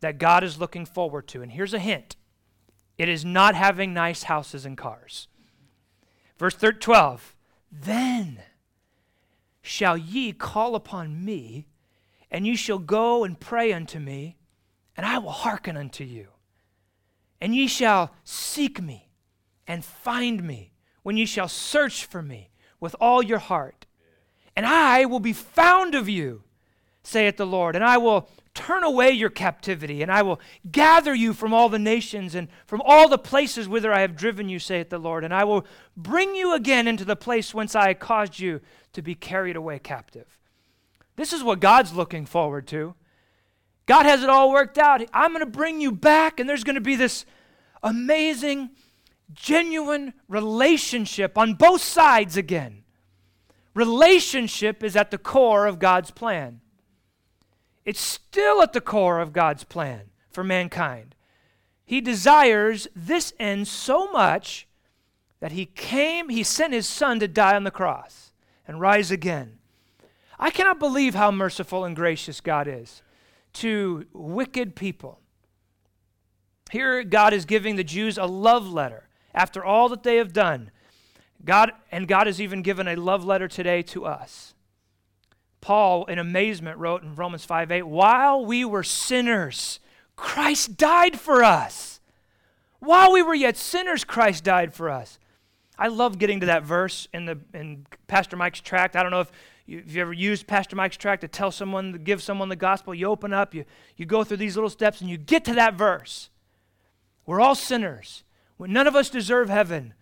that 0.00 0.18
God 0.18 0.44
is 0.44 0.58
looking 0.58 0.86
forward 0.86 1.26
to. 1.28 1.42
And 1.42 1.52
here's 1.52 1.74
a 1.74 1.78
hint 1.78 2.16
it 2.98 3.08
is 3.08 3.24
not 3.24 3.54
having 3.54 3.94
nice 3.94 4.24
houses 4.24 4.66
and 4.66 4.76
cars. 4.76 5.26
Verse 6.40 6.56
12 6.56 7.36
Then 7.70 8.40
shall 9.60 9.98
ye 9.98 10.32
call 10.32 10.74
upon 10.74 11.22
me, 11.22 11.66
and 12.30 12.46
ye 12.46 12.56
shall 12.56 12.78
go 12.78 13.24
and 13.24 13.38
pray 13.38 13.74
unto 13.74 13.98
me, 13.98 14.38
and 14.96 15.04
I 15.04 15.18
will 15.18 15.32
hearken 15.32 15.76
unto 15.76 16.02
you. 16.02 16.28
And 17.42 17.54
ye 17.54 17.66
shall 17.66 18.14
seek 18.24 18.80
me 18.80 19.10
and 19.66 19.84
find 19.84 20.42
me 20.42 20.72
when 21.02 21.18
ye 21.18 21.26
shall 21.26 21.46
search 21.46 22.06
for 22.06 22.22
me 22.22 22.48
with 22.80 22.96
all 22.98 23.22
your 23.22 23.38
heart. 23.38 23.84
And 24.56 24.64
I 24.64 25.04
will 25.04 25.20
be 25.20 25.34
found 25.34 25.94
of 25.94 26.08
you, 26.08 26.42
saith 27.02 27.36
the 27.36 27.46
Lord, 27.46 27.76
and 27.76 27.84
I 27.84 27.98
will 27.98 28.30
turn 28.54 28.82
away 28.82 29.10
your 29.10 29.30
captivity, 29.30 30.02
and 30.02 30.10
I 30.10 30.22
will 30.22 30.40
gather 30.70 31.14
you 31.14 31.32
from 31.32 31.54
all 31.54 31.68
the 31.68 31.78
nations 31.78 32.34
and 32.34 32.48
from 32.66 32.82
all 32.84 33.08
the 33.08 33.18
places 33.18 33.68
whither 33.68 33.92
I 33.92 34.00
have 34.00 34.16
driven 34.16 34.48
you, 34.48 34.58
saith 34.58 34.90
the 34.90 34.98
Lord, 34.98 35.24
and 35.24 35.32
I 35.32 35.44
will 35.44 35.66
bring 35.96 36.34
you 36.34 36.54
again 36.54 36.88
into 36.88 37.04
the 37.04 37.16
place 37.16 37.54
whence 37.54 37.74
I 37.74 37.94
caused 37.94 38.38
you 38.38 38.60
to 38.92 39.02
be 39.02 39.14
carried 39.14 39.56
away 39.56 39.78
captive. 39.78 40.38
This 41.16 41.32
is 41.32 41.44
what 41.44 41.60
God's 41.60 41.94
looking 41.94 42.26
forward 42.26 42.66
to. 42.68 42.94
God 43.86 44.06
has 44.06 44.22
it 44.22 44.30
all 44.30 44.50
worked 44.50 44.78
out. 44.78 45.02
I'm 45.12 45.32
going 45.32 45.44
to 45.44 45.50
bring 45.50 45.80
you 45.80 45.92
back, 45.92 46.40
and 46.40 46.48
there's 46.48 46.64
going 46.64 46.74
to 46.74 46.80
be 46.80 46.96
this 46.96 47.24
amazing, 47.82 48.70
genuine 49.32 50.12
relationship 50.28 51.36
on 51.38 51.54
both 51.54 51.82
sides 51.82 52.36
again. 52.36 52.84
Relationship 53.74 54.82
is 54.82 54.96
at 54.96 55.10
the 55.10 55.18
core 55.18 55.66
of 55.66 55.78
God's 55.78 56.10
plan. 56.10 56.60
It's 57.90 58.00
still 58.00 58.62
at 58.62 58.72
the 58.72 58.80
core 58.80 59.18
of 59.18 59.32
God's 59.32 59.64
plan 59.64 60.10
for 60.30 60.44
mankind. 60.44 61.16
He 61.84 62.00
desires 62.00 62.86
this 62.94 63.32
end 63.40 63.66
so 63.66 64.12
much 64.12 64.68
that 65.40 65.50
he 65.50 65.66
came, 65.66 66.28
he 66.28 66.44
sent 66.44 66.72
his 66.72 66.86
son 66.86 67.18
to 67.18 67.26
die 67.26 67.56
on 67.56 67.64
the 67.64 67.72
cross 67.72 68.30
and 68.64 68.80
rise 68.80 69.10
again. 69.10 69.58
I 70.38 70.50
cannot 70.50 70.78
believe 70.78 71.16
how 71.16 71.32
merciful 71.32 71.84
and 71.84 71.96
gracious 71.96 72.40
God 72.40 72.68
is 72.68 73.02
to 73.54 74.06
wicked 74.12 74.76
people. 74.76 75.18
Here, 76.70 77.02
God 77.02 77.32
is 77.32 77.44
giving 77.44 77.74
the 77.74 77.82
Jews 77.82 78.18
a 78.18 78.24
love 78.24 78.68
letter 78.68 79.08
after 79.34 79.64
all 79.64 79.88
that 79.88 80.04
they 80.04 80.18
have 80.18 80.32
done. 80.32 80.70
God, 81.44 81.72
and 81.90 82.06
God 82.06 82.28
has 82.28 82.40
even 82.40 82.62
given 82.62 82.86
a 82.86 82.94
love 82.94 83.24
letter 83.24 83.48
today 83.48 83.82
to 83.82 84.04
us. 84.04 84.54
Paul, 85.60 86.04
in 86.06 86.18
amazement, 86.18 86.78
wrote 86.78 87.02
in 87.02 87.14
Romans 87.14 87.44
5 87.44 87.70
8, 87.70 87.82
while 87.82 88.44
we 88.44 88.64
were 88.64 88.82
sinners, 88.82 89.80
Christ 90.16 90.76
died 90.76 91.18
for 91.18 91.44
us. 91.44 92.00
While 92.78 93.12
we 93.12 93.22
were 93.22 93.34
yet 93.34 93.56
sinners, 93.56 94.04
Christ 94.04 94.44
died 94.44 94.74
for 94.74 94.88
us. 94.88 95.18
I 95.78 95.88
love 95.88 96.18
getting 96.18 96.40
to 96.40 96.46
that 96.46 96.62
verse 96.62 97.08
in, 97.12 97.26
the, 97.26 97.38
in 97.54 97.86
Pastor 98.06 98.36
Mike's 98.36 98.60
tract. 98.60 98.96
I 98.96 99.02
don't 99.02 99.10
know 99.10 99.20
if 99.20 99.32
if 99.70 99.94
you 99.94 100.02
ever 100.02 100.12
used 100.12 100.48
Pastor 100.48 100.74
Mike's 100.74 100.96
tract 100.96 101.20
to 101.20 101.28
tell 101.28 101.52
someone, 101.52 101.92
to 101.92 101.98
give 101.98 102.22
someone 102.22 102.48
the 102.48 102.56
gospel, 102.56 102.92
you 102.92 103.06
open 103.06 103.32
up, 103.32 103.54
you, 103.54 103.64
you 103.96 104.04
go 104.04 104.24
through 104.24 104.38
these 104.38 104.56
little 104.56 104.70
steps, 104.70 105.00
and 105.00 105.08
you 105.08 105.16
get 105.16 105.44
to 105.44 105.54
that 105.54 105.74
verse. 105.74 106.28
We're 107.24 107.40
all 107.40 107.54
sinners. 107.54 108.24
None 108.58 108.88
of 108.88 108.96
us 108.96 109.08
deserve 109.08 109.48
heaven. 109.48 109.94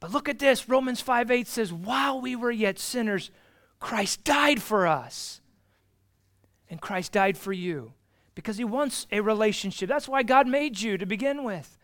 But 0.00 0.12
look 0.12 0.28
at 0.28 0.38
this 0.38 0.68
Romans 0.68 1.00
5 1.00 1.30
8 1.30 1.46
says, 1.46 1.72
While 1.72 2.20
we 2.20 2.34
were 2.34 2.50
yet 2.50 2.78
sinners, 2.78 3.30
Christ 3.82 4.22
died 4.22 4.62
for 4.62 4.86
us. 4.86 5.40
And 6.70 6.80
Christ 6.80 7.12
died 7.12 7.36
for 7.36 7.52
you 7.52 7.92
because 8.34 8.56
he 8.56 8.64
wants 8.64 9.06
a 9.10 9.20
relationship. 9.20 9.88
That's 9.88 10.08
why 10.08 10.22
God 10.22 10.46
made 10.46 10.80
you 10.80 10.96
to 10.96 11.04
begin 11.04 11.44
with. 11.44 11.76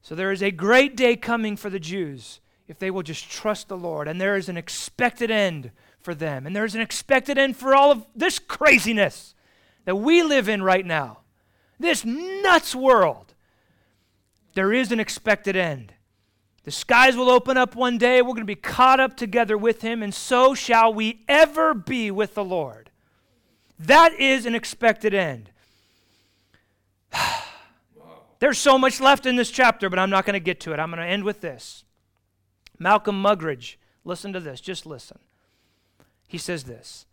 So 0.00 0.14
there 0.14 0.32
is 0.32 0.42
a 0.42 0.50
great 0.50 0.96
day 0.96 1.16
coming 1.16 1.56
for 1.56 1.68
the 1.68 1.80
Jews 1.80 2.40
if 2.68 2.78
they 2.78 2.90
will 2.90 3.02
just 3.02 3.28
trust 3.28 3.68
the 3.68 3.76
Lord. 3.76 4.08
And 4.08 4.20
there 4.20 4.36
is 4.36 4.48
an 4.48 4.56
expected 4.56 5.30
end 5.30 5.72
for 6.00 6.14
them. 6.14 6.46
And 6.46 6.54
there's 6.54 6.76
an 6.76 6.80
expected 6.80 7.36
end 7.36 7.56
for 7.56 7.74
all 7.74 7.90
of 7.90 8.06
this 8.14 8.38
craziness 8.38 9.34
that 9.84 9.96
we 9.96 10.22
live 10.22 10.48
in 10.48 10.62
right 10.62 10.86
now. 10.86 11.18
This 11.78 12.04
nuts 12.04 12.74
world. 12.74 13.34
There 14.54 14.72
is 14.72 14.92
an 14.92 15.00
expected 15.00 15.56
end. 15.56 15.92
The 16.64 16.70
skies 16.70 17.14
will 17.14 17.30
open 17.30 17.56
up 17.58 17.76
one 17.76 17.98
day. 17.98 18.22
We're 18.22 18.28
going 18.28 18.38
to 18.38 18.44
be 18.44 18.54
caught 18.54 18.98
up 18.98 19.16
together 19.16 19.56
with 19.56 19.82
him, 19.82 20.02
and 20.02 20.14
so 20.14 20.54
shall 20.54 20.92
we 20.92 21.20
ever 21.28 21.74
be 21.74 22.10
with 22.10 22.34
the 22.34 22.44
Lord. 22.44 22.90
That 23.78 24.18
is 24.18 24.46
an 24.46 24.54
expected 24.54 25.12
end. 25.12 25.50
There's 28.38 28.58
so 28.58 28.78
much 28.78 29.00
left 29.00 29.26
in 29.26 29.36
this 29.36 29.50
chapter, 29.50 29.90
but 29.90 29.98
I'm 29.98 30.10
not 30.10 30.24
going 30.24 30.34
to 30.34 30.40
get 30.40 30.60
to 30.60 30.72
it. 30.72 30.80
I'm 30.80 30.90
going 30.90 31.02
to 31.02 31.06
end 31.06 31.24
with 31.24 31.42
this. 31.42 31.84
Malcolm 32.78 33.22
Muggeridge, 33.22 33.76
listen 34.04 34.32
to 34.32 34.40
this, 34.40 34.60
just 34.60 34.86
listen. 34.86 35.18
He 36.28 36.38
says 36.38 36.64
this 36.64 37.04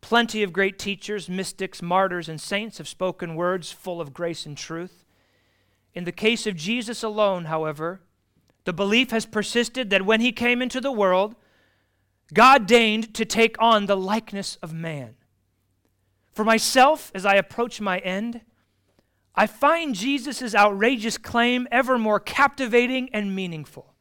Plenty 0.00 0.42
of 0.42 0.52
great 0.52 0.78
teachers, 0.78 1.28
mystics, 1.28 1.80
martyrs, 1.80 2.28
and 2.28 2.40
saints 2.40 2.78
have 2.78 2.88
spoken 2.88 3.36
words 3.36 3.70
full 3.70 4.00
of 4.00 4.12
grace 4.12 4.46
and 4.46 4.56
truth. 4.56 5.04
In 5.94 6.04
the 6.04 6.12
case 6.12 6.46
of 6.46 6.56
Jesus 6.56 7.02
alone, 7.02 7.46
however, 7.46 8.00
the 8.64 8.72
belief 8.72 9.10
has 9.10 9.26
persisted 9.26 9.90
that 9.90 10.04
when 10.04 10.20
he 10.20 10.32
came 10.32 10.60
into 10.60 10.80
the 10.80 10.92
world, 10.92 11.34
God 12.32 12.66
deigned 12.66 13.14
to 13.14 13.24
take 13.24 13.56
on 13.58 13.86
the 13.86 13.96
likeness 13.96 14.56
of 14.56 14.72
man. 14.72 15.16
For 16.32 16.44
myself, 16.44 17.10
as 17.14 17.26
I 17.26 17.34
approach 17.34 17.80
my 17.80 17.98
end, 17.98 18.42
I 19.34 19.46
find 19.46 19.94
Jesus' 19.94 20.54
outrageous 20.54 21.18
claim 21.18 21.66
ever 21.70 21.98
more 21.98 22.20
captivating 22.20 23.08
and 23.12 23.34
meaningful. 23.34 23.94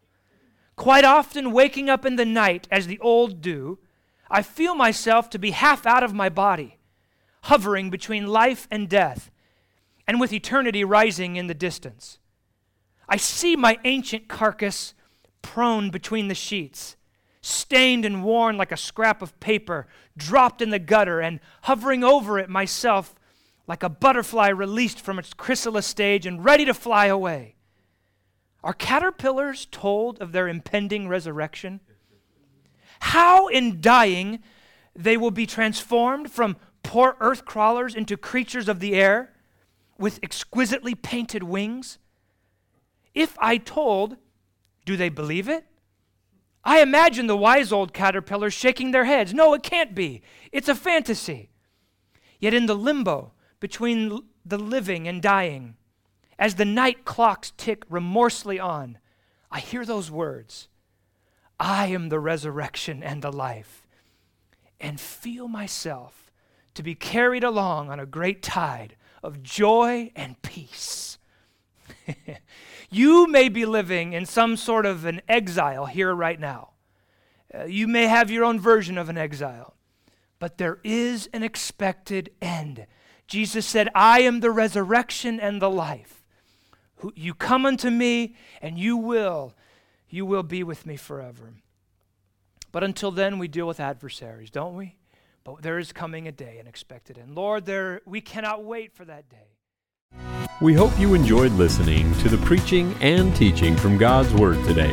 Quite 0.75 1.03
often, 1.03 1.51
waking 1.51 1.89
up 1.89 2.05
in 2.05 2.15
the 2.15 2.25
night, 2.25 2.67
as 2.71 2.87
the 2.87 2.99
old 2.99 3.41
do, 3.41 3.79
I 4.29 4.41
feel 4.41 4.75
myself 4.75 5.29
to 5.31 5.39
be 5.39 5.51
half 5.51 5.85
out 5.85 6.03
of 6.03 6.13
my 6.13 6.29
body, 6.29 6.77
hovering 7.43 7.89
between 7.89 8.27
life 8.27 8.67
and 8.69 8.87
death, 8.87 9.31
and 10.07 10.19
with 10.19 10.31
eternity 10.31 10.83
rising 10.83 11.35
in 11.35 11.47
the 11.47 11.53
distance. 11.53 12.18
I 13.09 13.17
see 13.17 13.55
my 13.55 13.79
ancient 13.83 14.27
carcass 14.27 14.93
prone 15.41 15.89
between 15.89 16.27
the 16.27 16.35
sheets, 16.35 16.95
stained 17.41 18.05
and 18.05 18.23
worn 18.23 18.55
like 18.55 18.71
a 18.71 18.77
scrap 18.77 19.23
of 19.23 19.39
paper, 19.39 19.87
dropped 20.15 20.61
in 20.61 20.69
the 20.69 20.79
gutter, 20.79 21.19
and 21.19 21.39
hovering 21.63 22.03
over 22.03 22.37
it 22.37 22.49
myself 22.49 23.15
like 23.65 23.81
a 23.81 23.89
butterfly 23.89 24.49
released 24.49 25.01
from 25.01 25.17
its 25.17 25.33
chrysalis 25.33 25.87
stage 25.87 26.25
and 26.25 26.45
ready 26.45 26.65
to 26.65 26.73
fly 26.73 27.07
away. 27.07 27.55
Are 28.63 28.73
caterpillars 28.73 29.67
told 29.71 30.21
of 30.21 30.31
their 30.31 30.47
impending 30.47 31.07
resurrection? 31.07 31.79
How, 32.99 33.47
in 33.47 33.81
dying, 33.81 34.39
they 34.95 35.17
will 35.17 35.31
be 35.31 35.45
transformed 35.45 36.29
from 36.29 36.57
poor 36.83 37.15
earth 37.19 37.45
crawlers 37.45 37.95
into 37.95 38.17
creatures 38.17 38.67
of 38.67 38.79
the 38.79 38.93
air 38.95 39.33
with 39.97 40.19
exquisitely 40.21 40.93
painted 40.93 41.43
wings? 41.43 41.97
If 43.19 43.37
I 43.37 43.57
told, 43.57 44.15
do 44.85 44.95
they 44.95 45.09
believe 45.09 45.49
it? 45.49 45.65
I 46.63 46.81
imagine 46.81 47.27
the 47.27 47.35
wise 47.35 47.69
old 47.69 47.91
caterpillars 47.91 48.53
shaking 48.53 48.91
their 48.91 49.03
heads. 49.03 49.33
No, 49.33 49.53
it 49.53 49.61
can't 49.61 49.93
be. 49.93 50.21
It's 50.53 50.69
a 50.69 50.73
fantasy. 50.73 51.49
Yet 52.39 52.53
in 52.53 52.65
the 52.65 52.75
limbo 52.75 53.33
between 53.59 54.21
the 54.45 54.57
living 54.57 55.05
and 55.05 55.21
dying, 55.21 55.75
as 56.37 56.55
the 56.55 56.63
night 56.63 57.03
clocks 57.03 57.51
tick 57.57 57.83
remorselessly 57.89 58.57
on, 58.57 58.97
I 59.51 59.59
hear 59.59 59.85
those 59.85 60.09
words 60.09 60.69
I 61.59 61.87
am 61.87 62.07
the 62.07 62.21
resurrection 62.21 63.03
and 63.03 63.21
the 63.21 63.33
life. 63.33 63.85
and 64.79 64.97
feel 64.97 65.49
myself 65.49 66.31
to 66.73 66.81
be 66.81 66.95
carried 66.95 67.43
along 67.43 67.89
on 67.89 67.99
a 67.99 68.05
great 68.05 68.41
tide 68.41 68.95
of 69.21 69.43
joy 69.43 70.09
and 70.15 70.41
peace. 70.41 71.17
you 72.89 73.27
may 73.27 73.49
be 73.49 73.65
living 73.65 74.13
in 74.13 74.25
some 74.25 74.57
sort 74.57 74.85
of 74.85 75.05
an 75.05 75.21
exile 75.27 75.85
here 75.85 76.13
right 76.13 76.39
now. 76.39 76.71
Uh, 77.53 77.63
you 77.63 77.87
may 77.87 78.05
have 78.05 78.29
your 78.29 78.45
own 78.45 78.59
version 78.59 78.97
of 78.97 79.09
an 79.09 79.17
exile, 79.17 79.75
but 80.37 80.57
there 80.57 80.79
is 80.83 81.29
an 81.33 81.43
expected 81.43 82.31
end. 82.41 82.85
Jesus 83.27 83.65
said, 83.65 83.89
I 83.93 84.21
am 84.21 84.39
the 84.39 84.51
resurrection 84.51 85.39
and 85.39 85.61
the 85.61 85.69
life. 85.69 86.23
You 87.15 87.33
come 87.33 87.65
unto 87.65 87.89
me, 87.89 88.35
and 88.61 88.77
you 88.77 88.97
will, 88.97 89.53
you 90.09 90.25
will 90.25 90.43
be 90.43 90.63
with 90.63 90.85
me 90.85 90.97
forever. 90.97 91.53
But 92.71 92.83
until 92.83 93.11
then, 93.11 93.39
we 93.39 93.47
deal 93.47 93.67
with 93.67 93.79
adversaries, 93.79 94.49
don't 94.49 94.75
we? 94.75 94.95
But 95.43 95.61
there 95.61 95.79
is 95.79 95.91
coming 95.91 96.27
a 96.27 96.31
day, 96.31 96.57
an 96.59 96.67
expected 96.67 97.17
end. 97.17 97.35
Lord, 97.35 97.65
there, 97.65 98.01
we 98.05 98.21
cannot 98.21 98.63
wait 98.63 98.93
for 98.93 99.05
that 99.05 99.29
day. 99.29 99.58
We 100.61 100.73
hope 100.73 100.97
you 100.99 101.13
enjoyed 101.13 101.53
listening 101.53 102.13
to 102.15 102.27
the 102.27 102.37
preaching 102.45 102.93
and 102.99 103.33
teaching 103.33 103.77
from 103.77 103.97
God's 103.97 104.33
Word 104.33 104.61
today. 104.65 104.91